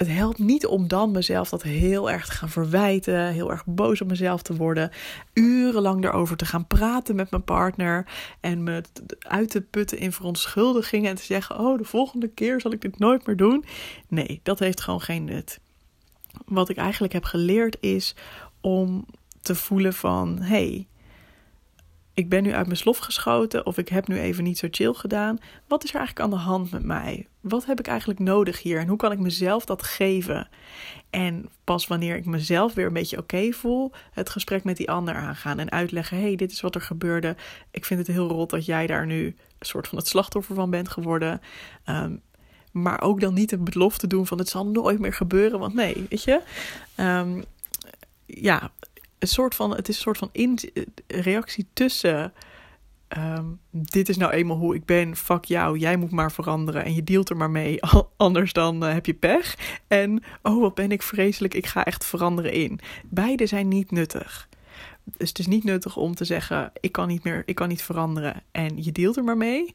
het 0.00 0.08
helpt 0.08 0.38
niet 0.38 0.66
om 0.66 0.88
dan 0.88 1.10
mezelf 1.10 1.48
dat 1.48 1.62
heel 1.62 2.10
erg 2.10 2.26
te 2.26 2.32
gaan 2.32 2.48
verwijten, 2.48 3.26
heel 3.26 3.50
erg 3.50 3.64
boos 3.66 4.00
op 4.00 4.08
mezelf 4.08 4.42
te 4.42 4.56
worden, 4.56 4.90
urenlang 5.32 6.04
erover 6.04 6.36
te 6.36 6.44
gaan 6.44 6.66
praten 6.66 7.16
met 7.16 7.30
mijn 7.30 7.44
partner 7.44 8.06
en 8.40 8.62
me 8.62 8.82
uit 9.18 9.50
te 9.50 9.60
putten 9.60 9.98
in 9.98 10.12
verontschuldigingen 10.12 11.10
en 11.10 11.16
te 11.16 11.22
zeggen: 11.22 11.58
Oh, 11.58 11.78
de 11.78 11.84
volgende 11.84 12.28
keer 12.28 12.60
zal 12.60 12.72
ik 12.72 12.80
dit 12.80 12.98
nooit 12.98 13.26
meer 13.26 13.36
doen. 13.36 13.64
Nee, 14.08 14.40
dat 14.42 14.58
heeft 14.58 14.80
gewoon 14.80 15.00
geen 15.00 15.24
nut. 15.24 15.60
Wat 16.44 16.68
ik 16.68 16.76
eigenlijk 16.76 17.12
heb 17.12 17.24
geleerd 17.24 17.76
is 17.80 18.14
om 18.60 19.06
te 19.42 19.54
voelen 19.54 19.94
van: 19.94 20.38
hey, 20.38 20.86
ik 22.20 22.28
ben 22.28 22.42
nu 22.42 22.52
uit 22.52 22.66
mijn 22.66 22.78
slof 22.78 22.98
geschoten 22.98 23.66
of 23.66 23.78
ik 23.78 23.88
heb 23.88 24.08
nu 24.08 24.18
even 24.18 24.44
niet 24.44 24.58
zo 24.58 24.68
chill 24.70 24.92
gedaan. 24.92 25.38
Wat 25.66 25.84
is 25.84 25.90
er 25.90 25.96
eigenlijk 25.96 26.26
aan 26.26 26.38
de 26.38 26.44
hand 26.44 26.70
met 26.70 26.84
mij? 26.84 27.26
Wat 27.40 27.66
heb 27.66 27.78
ik 27.78 27.86
eigenlijk 27.86 28.20
nodig 28.20 28.62
hier 28.62 28.80
en 28.80 28.88
hoe 28.88 28.96
kan 28.96 29.12
ik 29.12 29.18
mezelf 29.18 29.64
dat 29.64 29.82
geven? 29.82 30.48
En 31.10 31.48
pas 31.64 31.86
wanneer 31.86 32.16
ik 32.16 32.26
mezelf 32.26 32.74
weer 32.74 32.86
een 32.86 32.92
beetje 32.92 33.18
oké 33.18 33.52
voel, 33.52 33.92
het 34.10 34.30
gesprek 34.30 34.64
met 34.64 34.76
die 34.76 34.90
ander 34.90 35.14
aangaan 35.14 35.58
en 35.58 35.70
uitleggen: 35.70 36.20
hey, 36.20 36.36
dit 36.36 36.52
is 36.52 36.60
wat 36.60 36.74
er 36.74 36.80
gebeurde. 36.80 37.36
Ik 37.70 37.84
vind 37.84 38.06
het 38.06 38.16
heel 38.16 38.28
rot 38.28 38.50
dat 38.50 38.64
jij 38.64 38.86
daar 38.86 39.06
nu 39.06 39.24
een 39.26 39.66
soort 39.66 39.88
van 39.88 39.98
het 39.98 40.06
slachtoffer 40.06 40.54
van 40.54 40.70
bent 40.70 40.88
geworden. 40.88 41.40
Um, 41.86 42.20
maar 42.72 43.00
ook 43.00 43.20
dan 43.20 43.34
niet 43.34 43.52
een 43.52 43.64
belofte 43.64 44.06
doen 44.06 44.26
van 44.26 44.38
het 44.38 44.48
zal 44.48 44.66
nooit 44.66 44.98
meer 44.98 45.12
gebeuren. 45.12 45.58
Want 45.58 45.74
nee, 45.74 46.06
weet 46.08 46.24
je. 46.24 46.40
Um, 46.96 47.44
ja, 48.26 48.70
een 49.20 49.28
soort 49.28 49.54
van, 49.54 49.76
het 49.76 49.88
is 49.88 49.96
een 49.96 50.02
soort 50.02 50.18
van 50.18 50.28
in, 50.32 50.58
reactie 51.06 51.66
tussen. 51.72 52.32
Um, 53.18 53.60
dit 53.70 54.08
is 54.08 54.16
nou 54.16 54.32
eenmaal 54.32 54.56
hoe 54.56 54.74
ik 54.74 54.84
ben. 54.84 55.16
Fuck 55.16 55.44
jou, 55.44 55.78
jij 55.78 55.96
moet 55.96 56.10
maar 56.10 56.32
veranderen. 56.32 56.84
En 56.84 56.94
je 56.94 57.04
dealt 57.04 57.30
er 57.30 57.36
maar 57.36 57.50
mee. 57.50 57.78
Anders 58.16 58.52
dan 58.52 58.84
uh, 58.84 58.92
heb 58.92 59.06
je 59.06 59.14
pech. 59.14 59.78
En 59.88 60.22
oh, 60.42 60.60
wat 60.60 60.74
ben 60.74 60.92
ik 60.92 61.02
vreselijk. 61.02 61.54
Ik 61.54 61.66
ga 61.66 61.84
echt 61.84 62.06
veranderen 62.06 62.52
in. 62.52 62.80
Beide 63.04 63.46
zijn 63.46 63.68
niet 63.68 63.90
nuttig. 63.90 64.48
Dus 65.04 65.28
het 65.28 65.38
is 65.38 65.46
niet 65.46 65.64
nuttig 65.64 65.96
om 65.96 66.14
te 66.14 66.24
zeggen: 66.24 66.72
ik 66.80 66.92
kan 66.92 67.08
niet 67.08 67.24
meer, 67.24 67.42
ik 67.46 67.54
kan 67.54 67.68
niet 67.68 67.82
veranderen. 67.82 68.42
En 68.50 68.82
je 68.82 68.92
dealt 68.92 69.16
er 69.16 69.24
maar 69.24 69.36
mee. 69.36 69.74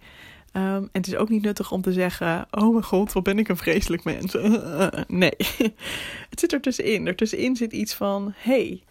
Ehm, 0.51 0.81
en 0.81 0.89
het 0.91 1.07
is 1.07 1.15
ook 1.15 1.29
niet 1.29 1.43
nuttig 1.43 1.71
om 1.71 1.81
te 1.81 1.93
zeggen: 1.93 2.47
Oh 2.51 2.71
mijn 2.71 2.83
god, 2.83 3.13
wat 3.13 3.23
ben 3.23 3.39
ik 3.39 3.47
een 3.47 3.57
vreselijk 3.57 4.03
mens. 4.03 4.33
nee, 5.07 5.35
het 6.29 6.39
zit 6.39 6.53
er 6.53 6.61
tussenin. 6.61 7.07
Er 7.07 7.15
tussenin 7.15 7.55
zit 7.55 7.73
iets 7.73 7.93
van: 7.93 8.33
Hey, 8.35 8.83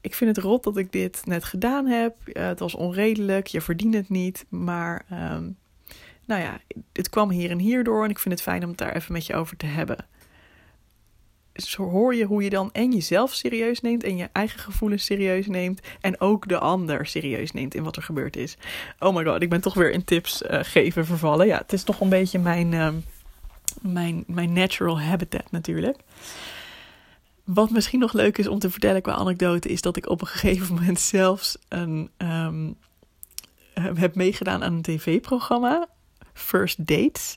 ik 0.00 0.14
vind 0.14 0.36
het 0.36 0.44
rot 0.44 0.64
dat 0.64 0.76
ik 0.76 0.92
dit 0.92 1.22
net 1.24 1.44
gedaan 1.44 1.86
heb. 1.86 2.14
het 2.32 2.58
was 2.58 2.74
onredelijk, 2.74 3.46
je 3.46 3.60
verdient 3.60 3.94
het 3.94 4.08
niet. 4.08 4.44
Maar 4.48 5.06
um, 5.12 5.56
nou 6.26 6.42
ja, 6.42 6.60
het 6.92 7.08
kwam 7.08 7.30
hier 7.30 7.50
en 7.50 7.58
hier 7.58 7.84
door 7.84 8.04
en 8.04 8.10
ik 8.10 8.18
vind 8.18 8.34
het 8.34 8.42
fijn 8.42 8.62
om 8.62 8.68
het 8.68 8.78
daar 8.78 8.94
even 8.94 9.12
met 9.12 9.26
je 9.26 9.34
over 9.34 9.56
te 9.56 9.66
hebben. 9.66 10.06
Zo 11.54 11.82
hoor 11.82 12.14
je 12.14 12.24
hoe 12.24 12.42
je 12.42 12.50
dan 12.50 12.72
en 12.72 12.92
jezelf 12.92 13.34
serieus 13.34 13.80
neemt 13.80 14.04
en 14.04 14.16
je 14.16 14.28
eigen 14.32 14.60
gevoelens 14.60 15.04
serieus 15.04 15.46
neemt 15.46 15.80
en 16.00 16.20
ook 16.20 16.48
de 16.48 16.58
ander 16.58 17.06
serieus 17.06 17.52
neemt 17.52 17.74
in 17.74 17.82
wat 17.82 17.96
er 17.96 18.02
gebeurd 18.02 18.36
is. 18.36 18.56
Oh 18.98 19.16
my 19.16 19.24
god, 19.24 19.42
ik 19.42 19.48
ben 19.48 19.60
toch 19.60 19.74
weer 19.74 19.90
in 19.90 20.04
tips 20.04 20.42
uh, 20.42 20.58
geven 20.62 21.06
vervallen. 21.06 21.46
Ja, 21.46 21.58
het 21.58 21.72
is 21.72 21.82
toch 21.82 22.00
een 22.00 22.08
beetje 22.08 22.38
mijn, 22.38 22.72
uh, 22.72 22.88
mijn, 23.80 24.24
mijn 24.26 24.52
natural 24.52 25.00
habitat 25.00 25.50
natuurlijk. 25.50 25.96
Wat 27.44 27.70
misschien 27.70 28.00
nog 28.00 28.12
leuk 28.12 28.38
is 28.38 28.48
om 28.48 28.58
te 28.58 28.70
vertellen 28.70 29.02
qua 29.02 29.12
anekdote 29.12 29.68
is 29.68 29.80
dat 29.80 29.96
ik 29.96 30.08
op 30.08 30.20
een 30.20 30.26
gegeven 30.26 30.74
moment 30.74 31.00
zelfs 31.00 31.56
een, 31.68 32.10
um, 32.18 32.76
heb 33.74 34.14
meegedaan 34.14 34.64
aan 34.64 34.72
een 34.72 34.82
tv-programma 34.82 35.88
First 36.32 36.86
Dates. 36.86 37.36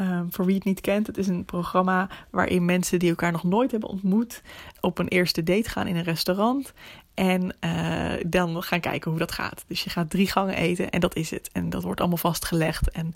Um, 0.00 0.28
voor 0.30 0.44
wie 0.46 0.54
het 0.54 0.64
niet 0.64 0.80
kent, 0.80 1.06
het 1.06 1.18
is 1.18 1.28
een 1.28 1.44
programma 1.44 2.08
waarin 2.30 2.64
mensen 2.64 2.98
die 2.98 3.08
elkaar 3.08 3.32
nog 3.32 3.44
nooit 3.44 3.70
hebben 3.70 3.88
ontmoet 3.88 4.42
op 4.80 4.98
een 4.98 5.08
eerste 5.08 5.42
date 5.42 5.68
gaan 5.68 5.86
in 5.86 5.96
een 5.96 6.02
restaurant. 6.02 6.72
En 7.14 7.56
uh, 7.60 8.12
dan 8.26 8.62
gaan 8.62 8.80
kijken 8.80 9.10
hoe 9.10 9.20
dat 9.20 9.32
gaat. 9.32 9.64
Dus 9.66 9.84
je 9.84 9.90
gaat 9.90 10.10
drie 10.10 10.30
gangen 10.30 10.56
eten 10.56 10.90
en 10.90 11.00
dat 11.00 11.16
is 11.16 11.30
het. 11.30 11.50
En 11.52 11.70
dat 11.70 11.82
wordt 11.82 12.00
allemaal 12.00 12.18
vastgelegd. 12.18 12.90
En 12.90 13.14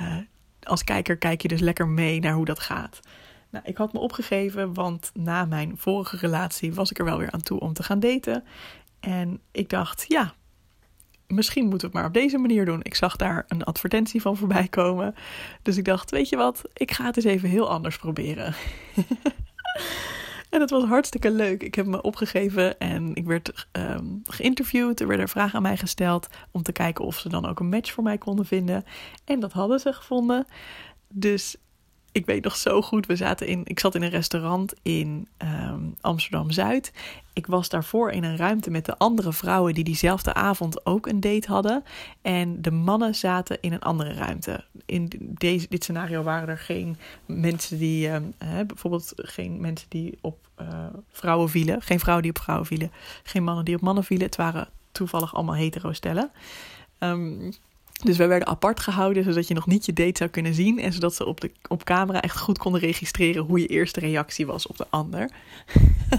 uh, 0.00 0.16
als 0.62 0.84
kijker 0.84 1.16
kijk 1.16 1.42
je 1.42 1.48
dus 1.48 1.60
lekker 1.60 1.88
mee 1.88 2.20
naar 2.20 2.34
hoe 2.34 2.44
dat 2.44 2.60
gaat. 2.60 3.00
Nou, 3.54 3.66
ik 3.66 3.76
had 3.76 3.92
me 3.92 3.98
opgegeven, 3.98 4.74
want 4.74 5.10
na 5.14 5.44
mijn 5.44 5.72
vorige 5.76 6.16
relatie 6.16 6.74
was 6.74 6.90
ik 6.90 6.98
er 6.98 7.04
wel 7.04 7.18
weer 7.18 7.30
aan 7.30 7.42
toe 7.42 7.60
om 7.60 7.72
te 7.72 7.82
gaan 7.82 8.00
daten. 8.00 8.44
En 9.00 9.40
ik 9.52 9.68
dacht, 9.68 10.04
ja, 10.08 10.34
misschien 11.26 11.66
moeten 11.66 11.80
we 11.80 11.86
het 11.86 11.94
maar 11.94 12.06
op 12.06 12.14
deze 12.14 12.38
manier 12.38 12.64
doen. 12.64 12.80
Ik 12.82 12.94
zag 12.94 13.16
daar 13.16 13.44
een 13.48 13.64
advertentie 13.64 14.20
van 14.20 14.36
voorbij 14.36 14.68
komen. 14.68 15.14
Dus 15.62 15.76
ik 15.76 15.84
dacht, 15.84 16.10
weet 16.10 16.28
je 16.28 16.36
wat, 16.36 16.62
ik 16.72 16.90
ga 16.90 17.04
het 17.04 17.16
eens 17.16 17.24
even 17.24 17.48
heel 17.48 17.70
anders 17.70 17.98
proberen. 17.98 18.54
en 20.50 20.60
het 20.60 20.70
was 20.70 20.84
hartstikke 20.84 21.30
leuk. 21.30 21.62
Ik 21.62 21.74
heb 21.74 21.86
me 21.86 22.02
opgegeven 22.02 22.78
en 22.78 23.14
ik 23.14 23.24
werd 23.24 23.66
um, 23.72 24.22
geïnterviewd. 24.24 25.00
Er 25.00 25.06
werden 25.06 25.28
vragen 25.28 25.56
aan 25.56 25.62
mij 25.62 25.76
gesteld 25.76 26.28
om 26.50 26.62
te 26.62 26.72
kijken 26.72 27.04
of 27.04 27.18
ze 27.18 27.28
dan 27.28 27.46
ook 27.46 27.60
een 27.60 27.68
match 27.68 27.92
voor 27.92 28.04
mij 28.04 28.18
konden 28.18 28.46
vinden. 28.46 28.84
En 29.24 29.40
dat 29.40 29.52
hadden 29.52 29.80
ze 29.80 29.92
gevonden. 29.92 30.46
Dus 31.08 31.56
ik 32.18 32.26
weet 32.26 32.44
nog 32.44 32.56
zo 32.56 32.82
goed, 32.82 33.06
we 33.06 33.16
zaten 33.16 33.46
in, 33.46 33.60
ik 33.64 33.80
zat 33.80 33.94
in 33.94 34.02
een 34.02 34.10
restaurant 34.10 34.74
in 34.82 35.28
um, 35.38 35.94
Amsterdam 36.00 36.50
Zuid. 36.50 36.92
Ik 37.32 37.46
was 37.46 37.68
daarvoor 37.68 38.10
in 38.10 38.24
een 38.24 38.36
ruimte 38.36 38.70
met 38.70 38.84
de 38.84 38.98
andere 38.98 39.32
vrouwen 39.32 39.74
die 39.74 39.84
diezelfde 39.84 40.34
avond 40.34 40.86
ook 40.86 41.06
een 41.06 41.20
date 41.20 41.50
hadden. 41.50 41.84
En 42.22 42.62
de 42.62 42.70
mannen 42.70 43.14
zaten 43.14 43.58
in 43.60 43.72
een 43.72 43.80
andere 43.80 44.12
ruimte. 44.12 44.64
In 44.86 45.10
deze, 45.18 45.66
dit 45.68 45.82
scenario 45.82 46.22
waren 46.22 46.48
er 46.48 46.58
geen 46.58 46.96
mensen 47.26 47.78
die, 47.78 48.08
um, 48.08 48.34
bijvoorbeeld 48.66 49.12
geen 49.16 49.60
mensen 49.60 49.86
die 49.88 50.18
op 50.20 50.48
uh, 50.60 50.86
vrouwen 51.10 51.48
vielen. 51.48 51.82
Geen 51.82 52.00
vrouwen 52.00 52.22
die 52.22 52.32
op 52.36 52.42
vrouwen 52.42 52.66
vielen. 52.66 52.92
Geen 53.22 53.44
mannen 53.44 53.64
die 53.64 53.74
op 53.74 53.80
mannen 53.80 54.04
vielen. 54.04 54.26
Het 54.26 54.36
waren 54.36 54.68
toevallig 54.92 55.34
allemaal 55.34 55.54
hetero 55.54 55.92
stellen. 55.92 56.30
Um, 56.98 57.52
dus 58.04 58.16
wij 58.16 58.28
werden 58.28 58.48
apart 58.48 58.80
gehouden, 58.80 59.24
zodat 59.24 59.48
je 59.48 59.54
nog 59.54 59.66
niet 59.66 59.86
je 59.86 59.92
date 59.92 60.16
zou 60.18 60.30
kunnen 60.30 60.54
zien. 60.54 60.78
En 60.78 60.92
zodat 60.92 61.14
ze 61.14 61.26
op, 61.26 61.40
de, 61.40 61.50
op 61.68 61.84
camera 61.84 62.20
echt 62.20 62.38
goed 62.38 62.58
konden 62.58 62.80
registreren 62.80 63.42
hoe 63.42 63.60
je 63.60 63.66
eerste 63.66 64.00
reactie 64.00 64.46
was 64.46 64.66
op 64.66 64.76
de 64.76 64.86
ander. 64.90 65.30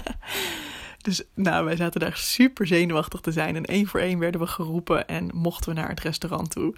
dus 1.02 1.22
nou, 1.34 1.64
wij 1.64 1.76
zaten 1.76 2.00
daar 2.00 2.16
super 2.16 2.66
zenuwachtig 2.66 3.20
te 3.20 3.32
zijn. 3.32 3.56
En 3.56 3.64
één 3.64 3.86
voor 3.86 4.00
één 4.00 4.18
werden 4.18 4.40
we 4.40 4.46
geroepen 4.46 5.08
en 5.08 5.30
mochten 5.34 5.74
we 5.74 5.80
naar 5.80 5.88
het 5.88 6.00
restaurant 6.00 6.50
toe. 6.50 6.74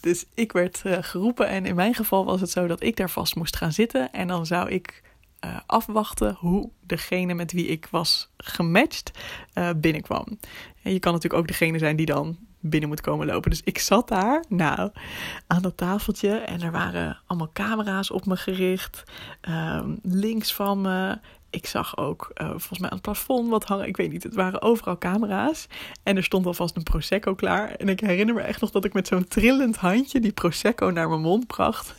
Dus 0.00 0.24
ik 0.34 0.52
werd 0.52 0.82
uh, 0.86 0.98
geroepen 1.00 1.48
en 1.48 1.66
in 1.66 1.74
mijn 1.74 1.94
geval 1.94 2.24
was 2.24 2.40
het 2.40 2.50
zo 2.50 2.66
dat 2.66 2.82
ik 2.82 2.96
daar 2.96 3.10
vast 3.10 3.34
moest 3.34 3.56
gaan 3.56 3.72
zitten. 3.72 4.12
En 4.12 4.28
dan 4.28 4.46
zou 4.46 4.70
ik 4.70 5.02
uh, 5.44 5.56
afwachten 5.66 6.36
hoe 6.38 6.70
degene 6.86 7.34
met 7.34 7.52
wie 7.52 7.66
ik 7.66 7.86
was 7.90 8.30
gematcht 8.36 9.10
uh, 9.54 9.70
binnenkwam. 9.76 10.38
En 10.82 10.92
je 10.92 10.98
kan 10.98 11.12
natuurlijk 11.12 11.42
ook 11.42 11.48
degene 11.48 11.78
zijn 11.78 11.96
die 11.96 12.06
dan 12.06 12.38
binnen 12.60 12.88
moet 12.88 13.00
komen 13.00 13.26
lopen. 13.26 13.50
Dus 13.50 13.60
ik 13.64 13.78
zat 13.78 14.08
daar, 14.08 14.44
nou, 14.48 14.90
aan 15.46 15.62
dat 15.62 15.76
tafeltje 15.76 16.30
en 16.30 16.62
er 16.62 16.72
waren 16.72 17.18
allemaal 17.26 17.50
camera's 17.52 18.10
op 18.10 18.26
me 18.26 18.36
gericht. 18.36 19.02
Um, 19.48 19.98
links 20.02 20.54
van 20.54 20.80
me. 20.80 21.18
Ik 21.50 21.66
zag 21.66 21.96
ook 21.96 22.30
uh, 22.34 22.48
volgens 22.48 22.78
mij 22.78 22.88
aan 22.90 22.96
het 22.96 23.04
plafond 23.04 23.48
wat 23.48 23.64
hangen. 23.64 23.86
Ik 23.86 23.96
weet 23.96 24.12
niet, 24.12 24.22
het 24.22 24.34
waren 24.34 24.62
overal 24.62 24.98
camera's. 24.98 25.66
En 26.02 26.16
er 26.16 26.24
stond 26.24 26.46
alvast 26.46 26.76
een 26.76 26.82
Prosecco 26.82 27.34
klaar. 27.34 27.70
En 27.70 27.88
ik 27.88 28.00
herinner 28.00 28.34
me 28.34 28.40
echt 28.40 28.60
nog 28.60 28.70
dat 28.70 28.84
ik 28.84 28.92
met 28.92 29.06
zo'n 29.06 29.28
trillend 29.28 29.76
handje 29.76 30.20
die 30.20 30.32
Prosecco 30.32 30.90
naar 30.90 31.08
mijn 31.08 31.20
mond 31.20 31.46
bracht. 31.46 31.94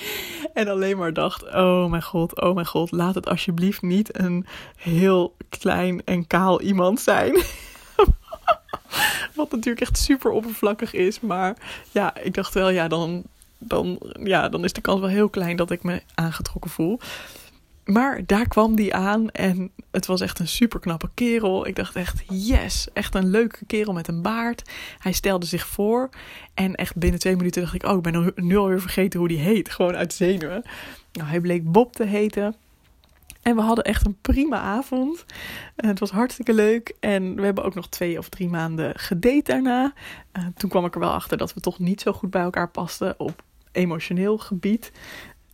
en 0.54 0.68
alleen 0.68 0.96
maar 0.96 1.12
dacht: 1.12 1.42
oh 1.54 1.90
mijn 1.90 2.02
god, 2.02 2.40
oh 2.40 2.54
mijn 2.54 2.66
god, 2.66 2.90
laat 2.90 3.14
het 3.14 3.28
alsjeblieft 3.28 3.82
niet 3.82 4.18
een 4.18 4.46
heel 4.76 5.36
klein 5.48 6.04
en 6.04 6.26
kaal 6.26 6.60
iemand 6.60 7.00
zijn. 7.00 7.34
Wat 9.36 9.50
natuurlijk 9.50 9.86
echt 9.86 9.98
super 9.98 10.30
oppervlakkig 10.30 10.92
is. 10.92 11.20
Maar 11.20 11.56
ja, 11.90 12.16
ik 12.16 12.34
dacht 12.34 12.54
wel, 12.54 12.68
ja, 12.68 12.88
dan, 12.88 13.22
dan, 13.58 13.98
ja, 14.22 14.48
dan 14.48 14.64
is 14.64 14.72
de 14.72 14.80
kans 14.80 15.00
wel 15.00 15.08
heel 15.08 15.28
klein 15.28 15.56
dat 15.56 15.70
ik 15.70 15.82
me 15.82 16.02
aangetrokken 16.14 16.70
voel. 16.70 16.98
Maar 17.84 18.20
daar 18.26 18.48
kwam 18.48 18.74
die 18.74 18.94
aan 18.94 19.30
en 19.30 19.70
het 19.90 20.06
was 20.06 20.20
echt 20.20 20.38
een 20.38 20.48
super 20.48 20.80
knappe 20.80 21.08
kerel. 21.14 21.66
Ik 21.66 21.76
dacht 21.76 21.96
echt, 21.96 22.22
yes, 22.28 22.88
echt 22.92 23.14
een 23.14 23.30
leuke 23.30 23.64
kerel 23.66 23.92
met 23.92 24.08
een 24.08 24.22
baard. 24.22 24.70
Hij 24.98 25.12
stelde 25.12 25.46
zich 25.46 25.66
voor 25.66 26.10
en 26.54 26.74
echt 26.74 26.96
binnen 26.96 27.20
twee 27.20 27.36
minuten 27.36 27.62
dacht 27.62 27.74
ik, 27.74 27.84
oh, 27.84 27.96
ik 27.96 28.02
ben 28.02 28.32
nu 28.34 28.56
alweer 28.56 28.80
vergeten 28.80 29.18
hoe 29.18 29.28
die 29.28 29.38
heet. 29.38 29.70
Gewoon 29.70 29.96
uit 29.96 30.12
zenuwen. 30.12 30.62
Nou, 31.12 31.28
hij 31.28 31.40
bleek 31.40 31.72
Bob 31.72 31.92
te 31.92 32.04
heten. 32.04 32.54
En 33.46 33.56
we 33.56 33.62
hadden 33.62 33.84
echt 33.84 34.06
een 34.06 34.20
prima 34.20 34.58
avond. 34.58 35.24
het 35.76 35.98
was 35.98 36.10
hartstikke 36.10 36.54
leuk. 36.54 36.96
En 37.00 37.36
we 37.36 37.42
hebben 37.42 37.64
ook 37.64 37.74
nog 37.74 37.88
twee 37.88 38.18
of 38.18 38.28
drie 38.28 38.48
maanden 38.48 38.98
gedate 38.98 39.42
daarna. 39.42 39.92
Uh, 40.32 40.46
toen 40.56 40.70
kwam 40.70 40.84
ik 40.84 40.94
er 40.94 41.00
wel 41.00 41.12
achter 41.12 41.38
dat 41.38 41.54
we 41.54 41.60
toch 41.60 41.78
niet 41.78 42.00
zo 42.00 42.12
goed 42.12 42.30
bij 42.30 42.42
elkaar 42.42 42.70
pasten 42.70 43.14
op 43.20 43.42
emotioneel 43.72 44.38
gebied. 44.38 44.92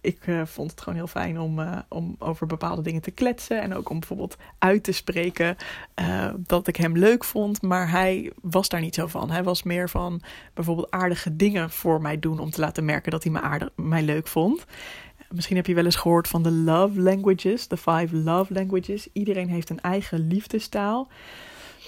Ik 0.01 0.27
uh, 0.27 0.43
vond 0.45 0.71
het 0.71 0.81
gewoon 0.81 0.99
heel 0.99 1.07
fijn 1.07 1.41
om, 1.41 1.61
om 1.89 2.17
over 2.19 2.47
bepaalde 2.47 2.83
dingen 2.83 3.03
te 3.03 3.11
kletsen. 3.11 3.61
En 3.61 3.75
ook 3.75 3.89
om 3.89 3.99
bijvoorbeeld 3.99 4.37
uit 4.59 4.85
te 4.85 4.93
spreken 4.93 5.57
dat 6.37 6.67
ik 6.67 6.77
hem 6.77 6.97
leuk 6.97 7.25
vond. 7.25 7.63
Maar 7.63 7.91
hij 7.91 8.33
was 8.43 8.69
daar 8.69 8.81
niet 8.81 8.95
zo 8.95 9.07
van. 9.07 9.31
Hij 9.31 9.43
was 9.43 9.63
meer 9.63 9.89
van 9.89 10.23
bijvoorbeeld 10.55 10.91
aardige 10.91 11.37
dingen 11.37 11.71
voor 11.71 12.01
mij 12.01 12.19
doen. 12.19 12.39
Om 12.39 12.51
te 12.51 12.61
laten 12.61 12.85
merken 12.85 13.11
dat 13.11 13.23
hij 13.23 13.33
me, 13.33 13.41
aardig, 13.41 13.69
mij 13.77 14.03
leuk 14.03 14.27
vond. 14.27 14.65
Misschien 15.35 15.57
heb 15.57 15.67
je 15.67 15.75
wel 15.75 15.85
eens 15.85 15.97
gehoord 15.97 16.29
van 16.29 16.43
de 16.43 16.51
love 16.51 17.01
languages, 17.01 17.69
de 17.69 17.77
five 17.77 18.17
love 18.17 18.53
languages. 18.53 19.09
Iedereen 19.13 19.49
heeft 19.49 19.71
een 19.71 19.81
eigen 19.81 20.27
liefdestaal, 20.27 21.09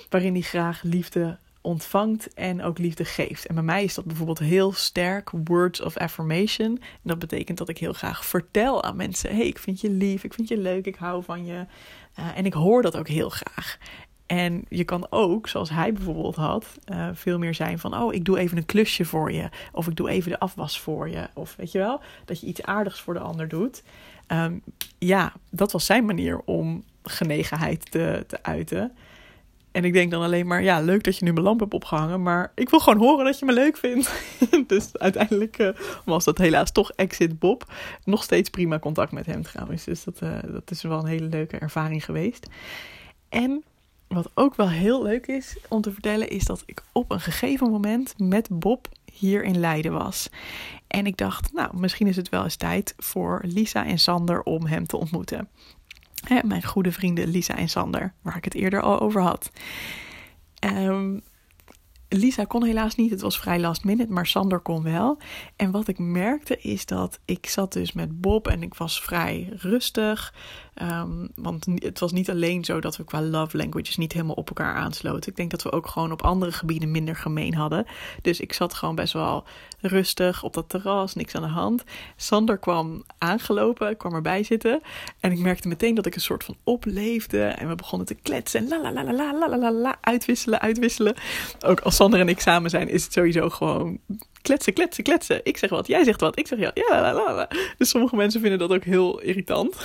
waarin 0.08 0.32
hij 0.32 0.42
graag 0.42 0.82
liefde 0.82 1.38
ontvangt 1.64 2.34
en 2.34 2.62
ook 2.62 2.78
liefde 2.78 3.04
geeft. 3.04 3.46
En 3.46 3.54
bij 3.54 3.64
mij 3.64 3.84
is 3.84 3.94
dat 3.94 4.04
bijvoorbeeld 4.04 4.38
heel 4.38 4.72
sterk 4.72 5.30
words 5.44 5.80
of 5.80 5.96
affirmation. 5.96 6.66
En 6.66 7.00
dat 7.02 7.18
betekent 7.18 7.58
dat 7.58 7.68
ik 7.68 7.78
heel 7.78 7.92
graag 7.92 8.26
vertel 8.26 8.82
aan 8.82 8.96
mensen: 8.96 9.36
hey, 9.36 9.46
ik 9.46 9.58
vind 9.58 9.80
je 9.80 9.90
lief, 9.90 10.24
ik 10.24 10.34
vind 10.34 10.48
je 10.48 10.58
leuk, 10.58 10.86
ik 10.86 10.96
hou 10.96 11.22
van 11.22 11.44
je. 11.44 11.66
Uh, 12.18 12.38
en 12.38 12.46
ik 12.46 12.52
hoor 12.52 12.82
dat 12.82 12.96
ook 12.96 13.08
heel 13.08 13.28
graag. 13.28 13.78
En 14.26 14.64
je 14.68 14.84
kan 14.84 15.06
ook, 15.10 15.48
zoals 15.48 15.70
hij 15.70 15.92
bijvoorbeeld 15.92 16.36
had, 16.36 16.78
uh, 16.92 17.08
veel 17.12 17.38
meer 17.38 17.54
zijn 17.54 17.78
van: 17.78 17.96
Oh, 17.96 18.14
ik 18.14 18.24
doe 18.24 18.38
even 18.38 18.56
een 18.56 18.66
klusje 18.66 19.04
voor 19.04 19.32
je. 19.32 19.48
Of 19.72 19.86
ik 19.86 19.96
doe 19.96 20.10
even 20.10 20.30
de 20.30 20.38
afwas 20.38 20.80
voor 20.80 21.08
je. 21.08 21.28
Of 21.34 21.56
weet 21.56 21.72
je 21.72 21.78
wel, 21.78 22.00
dat 22.24 22.40
je 22.40 22.46
iets 22.46 22.62
aardigs 22.62 23.00
voor 23.00 23.14
de 23.14 23.20
ander 23.20 23.48
doet. 23.48 23.82
Um, 24.28 24.62
ja, 24.98 25.32
dat 25.50 25.72
was 25.72 25.86
zijn 25.86 26.04
manier 26.04 26.40
om 26.44 26.84
genegenheid 27.02 27.90
te, 27.90 28.24
te 28.26 28.42
uiten. 28.42 28.92
En 29.72 29.84
ik 29.84 29.92
denk 29.92 30.10
dan 30.10 30.22
alleen 30.22 30.46
maar: 30.46 30.62
Ja, 30.62 30.80
leuk 30.80 31.04
dat 31.04 31.18
je 31.18 31.24
nu 31.24 31.32
mijn 31.32 31.44
lamp 31.44 31.60
hebt 31.60 31.74
opgehangen. 31.74 32.22
Maar 32.22 32.52
ik 32.54 32.70
wil 32.70 32.80
gewoon 32.80 32.98
horen 32.98 33.24
dat 33.24 33.38
je 33.38 33.44
me 33.44 33.52
leuk 33.52 33.76
vindt. 33.76 34.12
dus 34.66 34.98
uiteindelijk 34.98 35.58
uh, 35.58 35.68
was 36.04 36.24
dat 36.24 36.38
helaas 36.38 36.72
toch 36.72 36.90
Exit 36.90 37.38
Bob. 37.38 37.72
Nog 38.04 38.22
steeds 38.22 38.50
prima 38.50 38.78
contact 38.78 39.12
met 39.12 39.26
hem 39.26 39.42
trouwens. 39.42 39.84
Dus 39.84 40.04
dat, 40.04 40.20
uh, 40.22 40.38
dat 40.46 40.70
is 40.70 40.82
wel 40.82 40.98
een 40.98 41.06
hele 41.06 41.26
leuke 41.28 41.58
ervaring 41.58 42.04
geweest. 42.04 42.46
En 43.28 43.64
wat 44.14 44.30
ook 44.34 44.54
wel 44.54 44.68
heel 44.68 45.02
leuk 45.02 45.26
is 45.26 45.56
om 45.68 45.80
te 45.80 45.92
vertellen, 45.92 46.28
is 46.28 46.44
dat 46.44 46.62
ik 46.66 46.82
op 46.92 47.10
een 47.10 47.20
gegeven 47.20 47.70
moment 47.70 48.14
met 48.18 48.48
Bob 48.50 48.88
hier 49.12 49.44
in 49.44 49.58
Leiden 49.58 49.92
was. 49.92 50.28
En 50.86 51.06
ik 51.06 51.16
dacht, 51.16 51.52
nou, 51.52 51.76
misschien 51.76 52.06
is 52.06 52.16
het 52.16 52.28
wel 52.28 52.44
eens 52.44 52.56
tijd 52.56 52.94
voor 52.96 53.42
Lisa 53.46 53.86
en 53.86 53.98
Sander 53.98 54.42
om 54.42 54.66
hem 54.66 54.86
te 54.86 54.96
ontmoeten. 54.96 55.48
Hè, 56.24 56.38
mijn 56.44 56.64
goede 56.64 56.92
vrienden 56.92 57.28
Lisa 57.28 57.56
en 57.56 57.68
Sander, 57.68 58.14
waar 58.22 58.36
ik 58.36 58.44
het 58.44 58.54
eerder 58.54 58.82
al 58.82 59.00
over 59.00 59.22
had. 59.22 59.50
Um, 60.64 61.22
Lisa 62.08 62.44
kon 62.44 62.64
helaas 62.64 62.94
niet, 62.94 63.10
het 63.10 63.20
was 63.20 63.38
vrij 63.38 63.60
last 63.60 63.84
minute, 63.84 64.12
maar 64.12 64.26
Sander 64.26 64.60
kon 64.60 64.82
wel. 64.82 65.18
En 65.56 65.70
wat 65.70 65.88
ik 65.88 65.98
merkte 65.98 66.58
is 66.58 66.86
dat 66.86 67.20
ik 67.24 67.46
zat 67.46 67.72
dus 67.72 67.92
met 67.92 68.20
Bob 68.20 68.48
en 68.48 68.62
ik 68.62 68.74
was 68.74 69.02
vrij 69.02 69.48
rustig. 69.56 70.34
Um, 70.82 71.28
want 71.34 71.66
het 71.74 71.98
was 71.98 72.12
niet 72.12 72.30
alleen 72.30 72.64
zo 72.64 72.80
dat 72.80 72.96
we 72.96 73.04
qua 73.04 73.22
love 73.22 73.56
languages 73.56 73.96
niet 73.96 74.12
helemaal 74.12 74.34
op 74.34 74.48
elkaar 74.48 74.74
aansloten. 74.74 75.30
Ik 75.30 75.36
denk 75.36 75.50
dat 75.50 75.62
we 75.62 75.72
ook 75.72 75.86
gewoon 75.86 76.12
op 76.12 76.22
andere 76.22 76.52
gebieden 76.52 76.90
minder 76.90 77.16
gemeen 77.16 77.54
hadden. 77.54 77.86
Dus 78.22 78.40
ik 78.40 78.52
zat 78.52 78.74
gewoon 78.74 78.94
best 78.94 79.12
wel 79.12 79.44
rustig 79.80 80.42
op 80.42 80.54
dat 80.54 80.68
terras, 80.68 81.14
niks 81.14 81.34
aan 81.34 81.42
de 81.42 81.48
hand. 81.48 81.84
Sander 82.16 82.58
kwam 82.58 83.04
aangelopen, 83.18 83.96
kwam 83.96 84.14
erbij 84.14 84.42
zitten. 84.42 84.80
En 85.20 85.32
ik 85.32 85.38
merkte 85.38 85.68
meteen 85.68 85.94
dat 85.94 86.06
ik 86.06 86.14
een 86.14 86.20
soort 86.20 86.44
van 86.44 86.56
opleefde. 86.64 87.42
En 87.42 87.68
we 87.68 87.74
begonnen 87.74 88.06
te 88.06 88.14
kletsen. 88.14 88.68
La 88.68 88.80
la 88.80 88.92
la 88.92 89.04
la 89.04 89.12
la 89.12 89.48
la 89.48 89.58
la 89.58 89.72
la. 89.72 89.96
Uitwisselen, 90.00 90.60
uitwisselen. 90.60 91.14
Ook 91.66 91.80
als 91.80 91.96
Sander 91.96 92.20
en 92.20 92.28
ik 92.28 92.40
samen 92.40 92.70
zijn, 92.70 92.88
is 92.88 93.04
het 93.04 93.12
sowieso 93.12 93.50
gewoon 93.50 93.98
kletsen, 94.44 94.72
kletsen, 94.72 95.04
kletsen. 95.04 95.40
Ik 95.42 95.56
zeg 95.56 95.70
wat, 95.70 95.86
jij 95.86 96.04
zegt 96.04 96.20
wat, 96.20 96.38
ik 96.38 96.46
zeg 96.46 96.58
ja. 96.58 96.70
ja 96.74 97.12
la. 97.12 97.48
Dus 97.78 97.88
sommige 97.88 98.16
mensen 98.16 98.40
vinden 98.40 98.58
dat 98.58 98.72
ook 98.72 98.84
heel 98.84 99.20
irritant. 99.20 99.76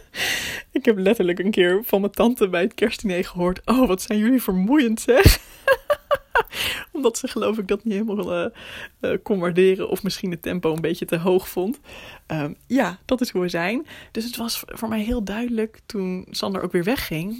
ik 0.78 0.84
heb 0.84 0.98
letterlijk 0.98 1.38
een 1.38 1.50
keer 1.50 1.80
van 1.84 2.00
mijn 2.00 2.12
tante 2.12 2.48
bij 2.48 2.62
het 2.62 2.74
kerstdiner 2.74 3.24
gehoord. 3.24 3.60
Oh, 3.64 3.86
wat 3.86 4.02
zijn 4.02 4.18
jullie 4.18 4.42
vermoeiend 4.42 5.00
zeg. 5.00 5.38
Omdat 6.92 7.18
ze 7.18 7.28
geloof 7.28 7.58
ik 7.58 7.68
dat 7.68 7.84
niet 7.84 7.92
helemaal 7.92 8.50
uh, 9.00 9.16
kon 9.22 9.38
waarderen. 9.38 9.88
Of 9.88 10.02
misschien 10.02 10.30
het 10.30 10.42
tempo 10.42 10.72
een 10.72 10.80
beetje 10.80 11.04
te 11.04 11.18
hoog 11.18 11.48
vond. 11.48 11.80
Um, 12.26 12.56
ja, 12.66 12.98
dat 13.04 13.20
is 13.20 13.30
hoe 13.30 13.40
we 13.40 13.48
zijn. 13.48 13.86
Dus 14.10 14.24
het 14.24 14.36
was 14.36 14.62
voor 14.66 14.88
mij 14.88 15.02
heel 15.02 15.24
duidelijk 15.24 15.80
toen 15.86 16.26
Sander 16.30 16.62
ook 16.62 16.72
weer 16.72 16.84
wegging. 16.84 17.38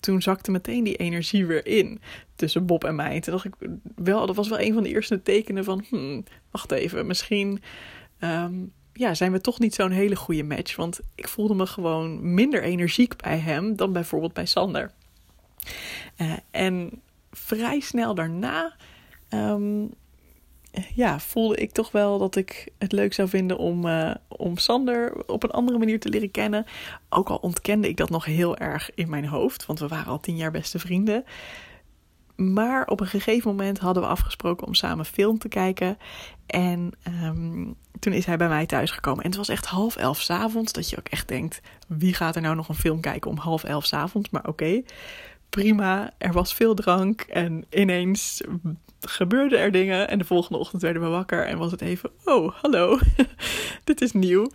Toen 0.00 0.22
zakte 0.22 0.50
meteen 0.50 0.84
die 0.84 0.96
energie 0.96 1.46
weer 1.46 1.66
in. 1.66 2.00
Tussen 2.36 2.66
Bob 2.66 2.84
en 2.84 2.94
mij. 2.94 3.20
Toen 3.20 3.32
dacht 3.32 3.44
ik 3.44 3.54
wel, 3.94 4.26
dat 4.26 4.36
was 4.36 4.48
wel 4.48 4.60
een 4.60 4.74
van 4.74 4.82
de 4.82 4.88
eerste 4.88 5.22
tekenen 5.22 5.64
van... 5.64 5.84
Hmm, 5.88 6.24
wacht 6.50 6.70
even, 6.70 7.06
misschien... 7.06 7.62
Um, 8.20 8.72
ja, 8.92 9.14
zijn 9.14 9.32
we 9.32 9.40
toch 9.40 9.58
niet 9.58 9.74
zo'n 9.74 9.90
hele 9.90 10.16
goede 10.16 10.42
match. 10.42 10.76
Want 10.76 11.00
ik 11.14 11.28
voelde 11.28 11.54
me 11.54 11.66
gewoon 11.66 12.34
minder 12.34 12.62
energiek 12.62 13.16
bij 13.16 13.38
hem 13.38 13.76
dan 13.76 13.92
bijvoorbeeld 13.92 14.32
bij 14.32 14.46
Sander. 14.46 14.92
Uh, 16.16 16.32
en 16.50 17.02
vrij 17.36 17.80
snel 17.80 18.14
daarna 18.14 18.76
um, 19.30 19.90
ja, 20.94 21.20
voelde 21.20 21.56
ik 21.56 21.72
toch 21.72 21.92
wel 21.92 22.18
dat 22.18 22.36
ik 22.36 22.68
het 22.78 22.92
leuk 22.92 23.12
zou 23.12 23.28
vinden 23.28 23.58
om, 23.58 23.86
uh, 23.86 24.14
om 24.28 24.56
Sander 24.56 25.26
op 25.26 25.42
een 25.42 25.50
andere 25.50 25.78
manier 25.78 26.00
te 26.00 26.08
leren 26.08 26.30
kennen. 26.30 26.66
Ook 27.08 27.28
al 27.28 27.36
ontkende 27.36 27.88
ik 27.88 27.96
dat 27.96 28.10
nog 28.10 28.24
heel 28.24 28.56
erg 28.56 28.90
in 28.94 29.10
mijn 29.10 29.26
hoofd, 29.26 29.66
want 29.66 29.78
we 29.78 29.88
waren 29.88 30.12
al 30.12 30.20
tien 30.20 30.36
jaar 30.36 30.50
beste 30.50 30.78
vrienden. 30.78 31.24
Maar 32.36 32.86
op 32.86 33.00
een 33.00 33.06
gegeven 33.06 33.50
moment 33.50 33.78
hadden 33.78 34.02
we 34.02 34.08
afgesproken 34.08 34.66
om 34.66 34.74
samen 34.74 35.04
film 35.04 35.38
te 35.38 35.48
kijken. 35.48 35.98
En 36.46 36.92
um, 37.22 37.74
toen 37.98 38.12
is 38.12 38.26
hij 38.26 38.36
bij 38.36 38.48
mij 38.48 38.66
thuisgekomen. 38.66 39.24
En 39.24 39.28
het 39.28 39.38
was 39.38 39.48
echt 39.48 39.66
half 39.66 39.96
elf 39.96 40.20
s'avonds. 40.20 40.72
Dat 40.72 40.90
je 40.90 40.98
ook 40.98 41.08
echt 41.08 41.28
denkt: 41.28 41.60
wie 41.88 42.14
gaat 42.14 42.36
er 42.36 42.42
nou 42.42 42.56
nog 42.56 42.68
een 42.68 42.74
film 42.74 43.00
kijken 43.00 43.30
om 43.30 43.36
half 43.36 43.64
elf 43.64 43.84
s'avonds? 43.84 44.30
Maar 44.30 44.46
oké. 44.46 44.82
Prima. 45.54 46.12
Er 46.18 46.32
was 46.32 46.54
veel 46.54 46.74
drank 46.74 47.20
en 47.20 47.64
ineens 47.70 48.40
gebeurden 49.00 49.58
er 49.58 49.72
dingen. 49.72 50.08
En 50.08 50.18
de 50.18 50.24
volgende 50.24 50.58
ochtend 50.58 50.82
werden 50.82 51.02
we 51.02 51.08
wakker 51.08 51.46
en 51.46 51.58
was 51.58 51.70
het 51.70 51.80
even: 51.80 52.10
oh, 52.24 52.54
hallo, 52.54 52.98
dit 53.84 54.00
is 54.00 54.12
nieuw. 54.12 54.50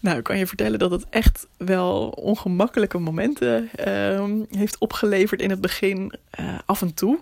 Nou, 0.00 0.18
ik 0.18 0.24
kan 0.24 0.38
je 0.38 0.46
vertellen 0.46 0.78
dat 0.78 0.90
het 0.90 1.06
echt 1.10 1.46
wel 1.56 2.08
ongemakkelijke 2.08 2.98
momenten 2.98 3.70
uh, 3.86 4.30
heeft 4.50 4.78
opgeleverd 4.78 5.40
in 5.40 5.50
het 5.50 5.60
begin, 5.60 6.12
uh, 6.40 6.58
af 6.66 6.82
en 6.82 6.94
toe. 6.94 7.18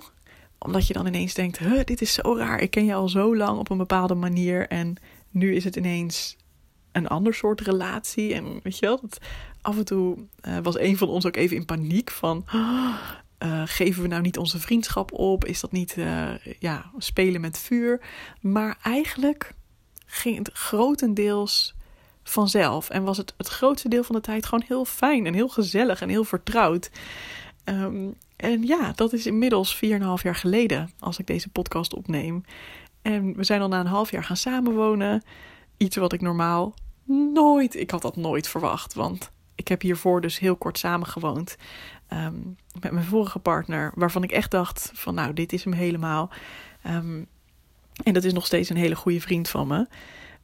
Omdat 0.58 0.86
je 0.86 0.92
dan 0.92 1.06
ineens 1.06 1.34
denkt: 1.34 1.58
huh, 1.58 1.84
dit 1.84 2.00
is 2.00 2.12
zo 2.12 2.36
raar. 2.36 2.60
Ik 2.60 2.70
ken 2.70 2.84
je 2.84 2.94
al 2.94 3.08
zo 3.08 3.36
lang 3.36 3.58
op 3.58 3.70
een 3.70 3.78
bepaalde 3.78 4.14
manier 4.14 4.68
en 4.68 4.96
nu 5.30 5.54
is 5.54 5.64
het 5.64 5.76
ineens 5.76 6.36
een 6.96 7.08
ander 7.08 7.34
soort 7.34 7.60
relatie. 7.60 8.34
En 8.34 8.60
weet 8.62 8.78
je 8.78 8.86
wel, 8.86 9.00
dat 9.00 9.18
af 9.62 9.76
en 9.76 9.84
toe 9.84 10.16
uh, 10.48 10.58
was 10.62 10.78
een 10.78 10.96
van 10.96 11.08
ons 11.08 11.26
ook 11.26 11.36
even 11.36 11.56
in 11.56 11.64
paniek 11.64 12.10
van... 12.10 12.44
Uh, 13.38 13.62
geven 13.64 14.02
we 14.02 14.08
nou 14.08 14.22
niet 14.22 14.38
onze 14.38 14.60
vriendschap 14.60 15.12
op? 15.12 15.44
Is 15.44 15.60
dat 15.60 15.72
niet 15.72 15.96
uh, 15.96 16.28
ja, 16.58 16.90
spelen 16.98 17.40
met 17.40 17.58
vuur? 17.58 18.00
Maar 18.40 18.78
eigenlijk 18.82 19.52
ging 20.06 20.38
het 20.38 20.50
grotendeels 20.52 21.74
vanzelf. 22.22 22.90
En 22.90 23.02
was 23.02 23.16
het 23.16 23.34
het 23.36 23.48
grootste 23.48 23.88
deel 23.88 24.04
van 24.04 24.14
de 24.14 24.20
tijd 24.20 24.46
gewoon 24.46 24.64
heel 24.66 24.84
fijn 24.84 25.26
en 25.26 25.34
heel 25.34 25.48
gezellig 25.48 26.00
en 26.00 26.08
heel 26.08 26.24
vertrouwd. 26.24 26.90
Um, 27.64 28.14
en 28.36 28.62
ja, 28.62 28.92
dat 28.94 29.12
is 29.12 29.26
inmiddels 29.26 29.76
4,5 29.76 29.80
jaar 30.22 30.34
geleden 30.34 30.90
als 30.98 31.18
ik 31.18 31.26
deze 31.26 31.48
podcast 31.48 31.94
opneem. 31.94 32.44
En 33.02 33.36
we 33.36 33.44
zijn 33.44 33.60
al 33.60 33.68
na 33.68 33.80
een 33.80 33.86
half 33.86 34.10
jaar 34.10 34.24
gaan 34.24 34.36
samenwonen. 34.36 35.22
Iets 35.76 35.96
wat 35.96 36.12
ik 36.12 36.20
normaal 36.20 36.74
nooit, 37.06 37.76
ik 37.76 37.90
had 37.90 38.02
dat 38.02 38.16
nooit 38.16 38.48
verwacht. 38.48 38.94
Want 38.94 39.30
ik 39.54 39.68
heb 39.68 39.82
hiervoor 39.82 40.20
dus 40.20 40.38
heel 40.38 40.56
kort 40.56 40.78
samengewoond 40.78 41.56
um, 42.12 42.56
met 42.80 42.92
mijn 42.92 43.04
vorige 43.04 43.38
partner, 43.38 43.92
waarvan 43.94 44.22
ik 44.22 44.32
echt 44.32 44.50
dacht 44.50 44.90
van 44.94 45.14
nou, 45.14 45.32
dit 45.32 45.52
is 45.52 45.64
hem 45.64 45.72
helemaal. 45.72 46.30
Um, 46.86 47.26
en 48.04 48.12
dat 48.12 48.24
is 48.24 48.32
nog 48.32 48.46
steeds 48.46 48.68
een 48.68 48.76
hele 48.76 48.96
goede 48.96 49.20
vriend 49.20 49.48
van 49.48 49.66
me. 49.66 49.86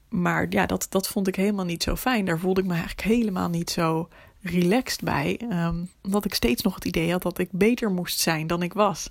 Maar 0.09 0.46
ja, 0.51 0.66
dat, 0.66 0.87
dat 0.88 1.09
vond 1.09 1.29
ik 1.29 1.37
helemaal 1.37 1.64
niet 1.64 1.83
zo 1.83 1.96
fijn. 1.96 2.25
Daar 2.25 2.38
voelde 2.38 2.61
ik 2.61 2.66
me 2.66 2.72
eigenlijk 2.72 3.03
helemaal 3.03 3.48
niet 3.48 3.70
zo 3.70 4.09
relaxed 4.40 5.01
bij. 5.01 5.40
Um, 5.51 5.90
omdat 6.03 6.25
ik 6.25 6.35
steeds 6.35 6.62
nog 6.62 6.75
het 6.75 6.85
idee 6.85 7.11
had 7.11 7.22
dat 7.22 7.38
ik 7.38 7.48
beter 7.53 7.90
moest 7.90 8.18
zijn 8.18 8.46
dan 8.46 8.62
ik 8.62 8.72
was. 8.72 9.11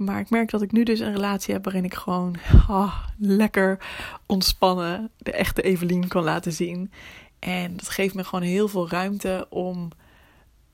Maar 0.00 0.20
ik 0.20 0.30
merk 0.30 0.50
dat 0.50 0.62
ik 0.62 0.72
nu 0.72 0.82
dus 0.82 1.00
een 1.00 1.12
relatie 1.12 1.54
heb 1.54 1.64
waarin 1.64 1.84
ik 1.84 1.94
gewoon 1.94 2.36
oh, 2.68 2.98
lekker 3.18 3.78
ontspannen 4.26 5.10
de 5.16 5.32
echte 5.32 5.62
Evelien 5.62 6.08
kan 6.08 6.24
laten 6.24 6.52
zien. 6.52 6.92
En 7.38 7.76
dat 7.76 7.88
geeft 7.88 8.14
me 8.14 8.24
gewoon 8.24 8.44
heel 8.44 8.68
veel 8.68 8.88
ruimte 8.88 9.46
om 9.50 9.88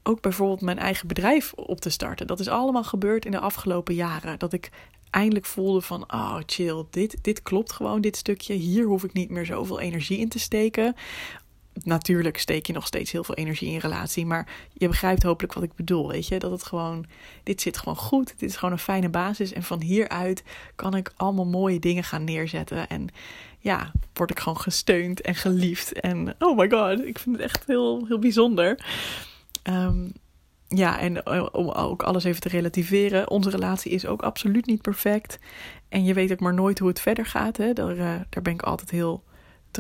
ook 0.03 0.21
bijvoorbeeld 0.21 0.61
mijn 0.61 0.79
eigen 0.79 1.09
bedrijf 1.09 1.53
op 1.53 1.81
te 1.81 1.91
starten. 1.91 2.27
Dat 2.27 2.41
is 2.41 2.49
allemaal 2.49 2.85
gebeurd 2.85 3.25
in 3.25 3.31
de 3.31 3.39
afgelopen 3.39 3.95
jaren. 3.95 4.39
Dat 4.39 4.53
ik 4.53 4.71
eindelijk 5.11 5.47
voelde 5.47 5.81
van, 5.81 6.13
oh 6.13 6.39
chill, 6.47 6.85
dit, 6.91 7.19
dit 7.23 7.43
klopt 7.43 7.73
gewoon, 7.73 8.01
dit 8.01 8.17
stukje. 8.17 8.55
Hier 8.55 8.85
hoef 8.85 9.05
ik 9.05 9.13
niet 9.13 9.31
meer 9.31 9.47
zoveel 9.47 9.81
energie 9.81 10.19
in 10.19 10.29
te 10.29 10.39
steken. 10.39 10.95
Natuurlijk 11.83 12.39
steek 12.39 12.67
je 12.67 12.73
nog 12.73 12.87
steeds 12.87 13.13
heel 13.13 13.25
veel 13.25 13.35
energie 13.35 13.73
in 13.73 13.79
relatie, 13.79 14.27
maar 14.27 14.49
je 14.73 14.89
begrijpt 14.89 15.23
hopelijk 15.23 15.53
wat 15.53 15.63
ik 15.63 15.75
bedoel, 15.75 16.09
weet 16.09 16.29
je? 16.29 16.39
Dat 16.39 16.51
het 16.51 16.63
gewoon, 16.65 17.07
dit 17.43 17.61
zit 17.61 17.79
gewoon 17.79 17.97
goed, 17.97 18.35
dit 18.39 18.51
is 18.51 18.57
gewoon 18.57 18.73
een 18.73 18.79
fijne 18.79 19.09
basis 19.09 19.53
en 19.53 19.63
van 19.63 19.81
hieruit 19.81 20.43
kan 20.75 20.95
ik 20.95 21.13
allemaal 21.17 21.47
mooie 21.47 21.79
dingen 21.79 22.05
gaan 22.05 22.25
neerzetten 22.25 22.89
en 22.89 23.09
ja, 23.59 23.93
word 24.13 24.31
ik 24.31 24.39
gewoon 24.39 24.61
gesteund 24.61 25.21
en 25.21 25.35
geliefd. 25.35 25.93
En 25.93 26.35
oh 26.39 26.57
my 26.57 26.71
god, 26.71 27.05
ik 27.07 27.19
vind 27.19 27.37
het 27.37 27.45
echt 27.45 27.67
heel, 27.67 28.05
heel 28.07 28.19
bijzonder. 28.19 28.87
Um, 29.65 30.13
ja, 30.69 30.99
en 30.99 31.23
eh, 31.23 31.47
om 31.53 31.69
ook 31.69 32.03
alles 32.03 32.25
even 32.25 32.41
te 32.41 32.49
relativeren, 32.49 33.31
onze 33.31 33.51
relatie 33.51 33.93
is 33.93 34.07
ook 34.07 34.23
absoluut 34.23 34.67
niet 34.67 34.83
perfect. 34.83 35.39
En 35.89 36.05
je 36.05 36.15
weet 36.15 36.33
ook 36.33 36.41
maar 36.41 36.55
nooit 36.55 36.79
hoe 36.79 36.89
het 36.89 37.01
verder 37.01 37.27
gaat. 37.27 37.57
Hè? 37.57 37.73
Daar, 37.73 37.97
uh, 37.97 38.15
daar 38.29 38.43
ben 38.43 38.53
ik 38.53 38.63
altijd 38.63 38.91
heel 38.91 39.23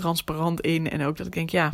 transparant 0.01 0.61
in. 0.61 0.91
En 0.91 1.03
ook 1.03 1.17
dat 1.17 1.27
ik 1.27 1.33
denk, 1.33 1.51
ja, 1.51 1.73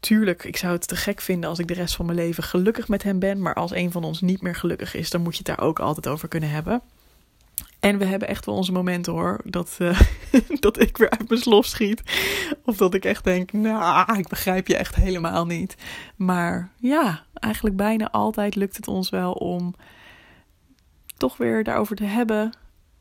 tuurlijk, 0.00 0.44
ik 0.44 0.56
zou 0.56 0.72
het 0.72 0.88
te 0.88 0.96
gek 0.96 1.20
vinden 1.20 1.50
als 1.50 1.58
ik 1.58 1.68
de 1.68 1.74
rest 1.74 1.96
van 1.96 2.06
mijn 2.06 2.18
leven 2.18 2.42
gelukkig 2.42 2.88
met 2.88 3.02
hem 3.02 3.18
ben. 3.18 3.42
Maar 3.42 3.54
als 3.54 3.70
een 3.70 3.92
van 3.92 4.04
ons 4.04 4.20
niet 4.20 4.42
meer 4.42 4.54
gelukkig 4.54 4.94
is, 4.94 5.10
dan 5.10 5.22
moet 5.22 5.36
je 5.36 5.42
het 5.44 5.56
daar 5.56 5.66
ook 5.66 5.78
altijd 5.78 6.08
over 6.08 6.28
kunnen 6.28 6.50
hebben. 6.50 6.82
En 7.80 7.98
we 7.98 8.04
hebben 8.04 8.28
echt 8.28 8.46
wel 8.46 8.54
onze 8.54 8.72
momenten 8.72 9.12
hoor. 9.12 9.40
Dat, 9.44 9.76
uh, 9.78 10.00
dat 10.60 10.80
ik 10.80 10.96
weer 10.96 11.10
uit 11.10 11.28
mijn 11.28 11.40
slof 11.40 11.66
schiet. 11.66 12.02
Of 12.64 12.76
dat 12.76 12.94
ik 12.94 13.04
echt 13.04 13.24
denk, 13.24 13.52
nou, 13.52 14.18
ik 14.18 14.28
begrijp 14.28 14.66
je 14.66 14.76
echt 14.76 14.94
helemaal 14.94 15.46
niet. 15.46 15.76
Maar 16.16 16.70
ja, 16.76 17.24
eigenlijk 17.34 17.76
bijna 17.76 18.10
altijd 18.10 18.54
lukt 18.54 18.76
het 18.76 18.88
ons 18.88 19.10
wel 19.10 19.32
om 19.32 19.74
toch 21.16 21.36
weer 21.36 21.64
daarover 21.64 21.96
te 21.96 22.04
hebben. 22.04 22.52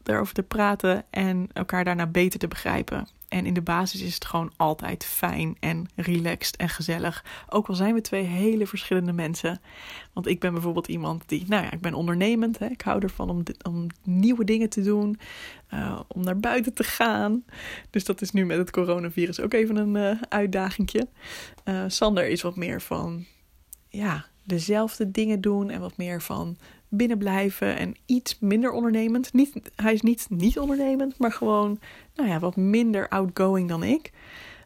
Daarover 0.04 0.34
te 0.34 0.44
praten 0.44 1.06
en 1.10 1.50
elkaar 1.54 1.84
daarna 1.84 2.08
beter 2.08 2.40
te 2.40 2.48
begrijpen. 2.48 3.08
En 3.28 3.46
in 3.46 3.54
de 3.54 3.62
basis 3.62 4.02
is 4.02 4.14
het 4.14 4.26
gewoon 4.26 4.52
altijd 4.56 5.06
fijn 5.06 5.58
en 5.60 5.90
relaxed 5.96 6.56
en 6.56 6.70
gezellig. 6.70 7.26
Ook 7.50 7.68
al 7.68 7.76
zijn 7.76 7.94
we 7.94 8.02
twee 8.02 8.24
hele 8.24 8.68
verschillende 8.68 9.14
mensen. 9.14 9.62
Want 10.14 10.28
ik 10.28 10.40
ben 10.40 10.54
bijvoorbeeld 10.54 10.88
iemand 10.88 11.24
die, 11.30 11.46
nou 11.48 11.64
ja, 11.64 11.72
ik 11.72 11.82
ben 11.82 11.94
ondernemend. 11.94 12.60
Hè. 12.60 12.66
Ik 12.66 12.82
hou 12.82 13.02
ervan 13.02 13.30
om, 13.30 13.44
om 13.68 13.88
nieuwe 14.04 14.44
dingen 14.44 14.70
te 14.70 14.82
doen. 14.82 15.20
Uh, 15.74 16.00
om 16.08 16.24
naar 16.24 16.40
buiten 16.40 16.74
te 16.74 16.84
gaan. 16.84 17.44
Dus 17.90 18.06
dat 18.06 18.22
is 18.22 18.32
nu 18.32 18.46
met 18.46 18.58
het 18.58 18.72
coronavirus 18.72 19.40
ook 19.40 19.54
even 19.54 19.76
een. 19.76 20.20
Uh, 21.66 21.84
Sander 21.88 22.28
is 22.28 22.42
wat 22.42 22.56
meer 22.56 22.82
van, 22.82 23.26
ja, 23.90 24.26
dezelfde 24.44 25.12
dingen 25.12 25.42
doen. 25.42 25.70
En 25.70 25.80
wat 25.80 25.98
meer 25.98 26.22
van 26.22 26.58
binnen 26.90 27.18
blijven 27.18 27.78
en 27.78 27.96
iets 28.06 28.40
minder 28.40 28.72
ondernemend. 28.72 29.34
Niet, 29.34 29.72
hij 29.76 29.94
is 29.94 30.02
niet 30.02 30.26
niet 30.30 30.60
ondernemend, 30.60 31.18
maar 31.18 31.32
gewoon 31.32 31.80
nou 32.16 32.30
ja, 32.30 32.40
wat 32.40 32.56
minder 32.56 33.10
outgoing 33.10 33.70
dan 33.70 33.84
ik. 33.84 34.12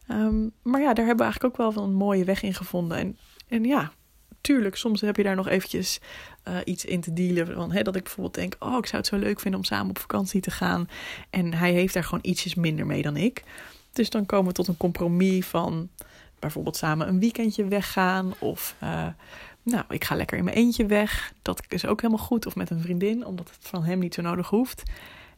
Um, 0.08 0.52
maar 0.62 0.80
ja, 0.80 0.92
daar 0.92 1.06
hebben 1.06 1.26
we 1.26 1.32
eigenlijk 1.32 1.60
ook 1.60 1.74
wel 1.74 1.84
een 1.84 1.94
mooie 1.94 2.24
weg 2.24 2.42
in 2.42 2.54
gevonden. 2.54 2.98
En, 2.98 3.16
en 3.48 3.64
ja, 3.64 3.92
tuurlijk, 4.40 4.76
soms 4.76 5.00
heb 5.00 5.16
je 5.16 5.22
daar 5.22 5.36
nog 5.36 5.48
eventjes 5.48 6.00
uh, 6.48 6.56
iets 6.64 6.84
in 6.84 7.00
te 7.00 7.12
dealen. 7.12 7.54
Van, 7.54 7.72
hè, 7.72 7.82
dat 7.82 7.96
ik 7.96 8.02
bijvoorbeeld 8.02 8.34
denk, 8.34 8.56
oh, 8.58 8.76
ik 8.78 8.86
zou 8.86 8.96
het 8.96 9.06
zo 9.06 9.16
leuk 9.16 9.40
vinden 9.40 9.60
om 9.60 9.66
samen 9.66 9.90
op 9.90 9.98
vakantie 9.98 10.40
te 10.40 10.50
gaan. 10.50 10.88
En 11.30 11.54
hij 11.54 11.72
heeft 11.72 11.94
daar 11.94 12.04
gewoon 12.04 12.24
ietsjes 12.24 12.54
minder 12.54 12.86
mee 12.86 13.02
dan 13.02 13.16
ik. 13.16 13.42
Dus 13.92 14.10
dan 14.10 14.26
komen 14.26 14.46
we 14.46 14.52
tot 14.52 14.68
een 14.68 14.76
compromis 14.76 15.46
van 15.46 15.88
bijvoorbeeld 16.38 16.76
samen 16.76 17.08
een 17.08 17.20
weekendje 17.20 17.64
weggaan. 17.64 18.32
Of 18.38 18.76
uh, 18.82 19.06
nou, 19.62 19.84
ik 19.88 20.04
ga 20.04 20.14
lekker 20.14 20.38
in 20.38 20.44
mijn 20.44 20.56
eentje 20.56 20.86
weg. 20.86 21.32
Dat 21.42 21.62
is 21.68 21.86
ook 21.86 22.00
helemaal 22.00 22.24
goed. 22.24 22.46
Of 22.46 22.56
met 22.56 22.70
een 22.70 22.80
vriendin, 22.80 23.26
omdat 23.26 23.50
het 23.50 23.68
van 23.68 23.84
hem 23.84 23.98
niet 23.98 24.14
zo 24.14 24.22
nodig 24.22 24.48
hoeft. 24.48 24.82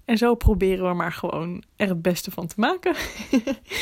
En 0.04 0.18
zo 0.18 0.34
proberen 0.34 0.88
we 0.88 0.94
maar 0.94 1.12
gewoon 1.12 1.62
er 1.76 1.88
het 1.88 2.02
beste 2.02 2.30
van 2.30 2.46
te 2.46 2.54
maken. 2.56 2.94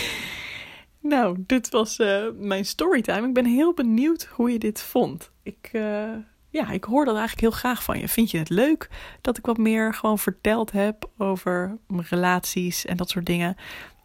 nou, 1.13 1.37
dit 1.39 1.71
was 1.71 1.99
uh, 1.99 2.25
mijn 2.35 2.65
storytime. 2.65 3.27
Ik 3.27 3.35
ben 3.35 3.45
heel 3.45 3.75
benieuwd 3.75 4.25
hoe 4.25 4.53
je 4.53 4.59
dit 4.59 4.83
vond. 4.83 5.31
Ik, 5.43 5.71
uh, 5.73 6.09
ja, 6.49 6.71
ik 6.71 6.85
hoor 6.85 7.05
dat 7.05 7.17
eigenlijk 7.17 7.41
heel 7.41 7.59
graag 7.61 7.83
van 7.83 7.99
je. 7.99 8.09
Vind 8.09 8.31
je 8.31 8.39
het 8.39 8.49
leuk 8.49 8.89
dat 9.21 9.39
ik 9.39 9.47
wat 9.47 9.59
meer 9.59 9.95
gewoon 9.95 10.19
verteld 10.19 10.73
heb 10.73 11.11
over 11.19 11.79
mijn 11.87 12.07
relaties 12.09 12.85
en 12.85 12.97
dat 12.97 13.11
soort 13.11 13.27
dingen? 13.27 13.57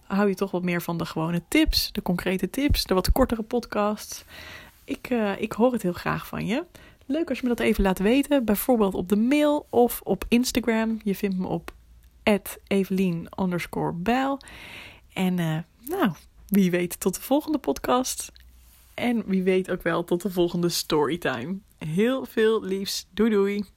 Hou 0.04 0.28
je 0.30 0.36
toch 0.36 0.52
wat 0.52 0.63
meer 0.63 0.82
van 0.82 0.97
de 0.97 1.06
gewone 1.06 1.41
tips, 1.47 1.91
de 1.91 2.02
concrete 2.02 2.50
tips, 2.50 2.84
de 2.84 2.93
wat 2.93 3.12
kortere 3.12 3.43
podcasts? 3.43 4.26
Ik, 4.88 5.10
uh, 5.10 5.41
ik 5.41 5.52
hoor 5.52 5.71
het 5.71 5.82
heel 5.82 5.93
graag 5.93 6.28
van 6.28 6.45
je. 6.45 6.65
Leuk 7.06 7.30
als 7.30 7.39
je 7.39 7.47
me 7.47 7.56
dat 7.56 7.65
even 7.65 7.84
laat 7.84 8.00
weten, 8.00 8.45
bijvoorbeeld 8.45 8.93
op 8.93 9.10
de 9.10 9.15
mail 9.15 9.67
of 9.69 10.02
op 10.04 10.26
Instagram. 10.28 11.00
Je 11.04 11.15
vindt 11.15 11.38
me 11.38 11.47
op 11.47 11.73
Evelien. 12.67 13.28
En 15.13 15.38
uh, 15.38 15.58
nou, 15.80 16.12
wie 16.47 16.71
weet 16.71 17.00
tot 17.00 17.15
de 17.15 17.21
volgende 17.21 17.58
podcast. 17.58 18.32
En 18.93 19.23
wie 19.26 19.43
weet 19.43 19.71
ook 19.71 19.84
wel 19.84 20.04
tot 20.04 20.21
de 20.21 20.32
volgende 20.32 20.69
storytime. 20.69 21.58
Heel 21.78 22.26
veel 22.26 22.63
liefs. 22.63 23.08
Doei 23.12 23.30
doei. 23.30 23.77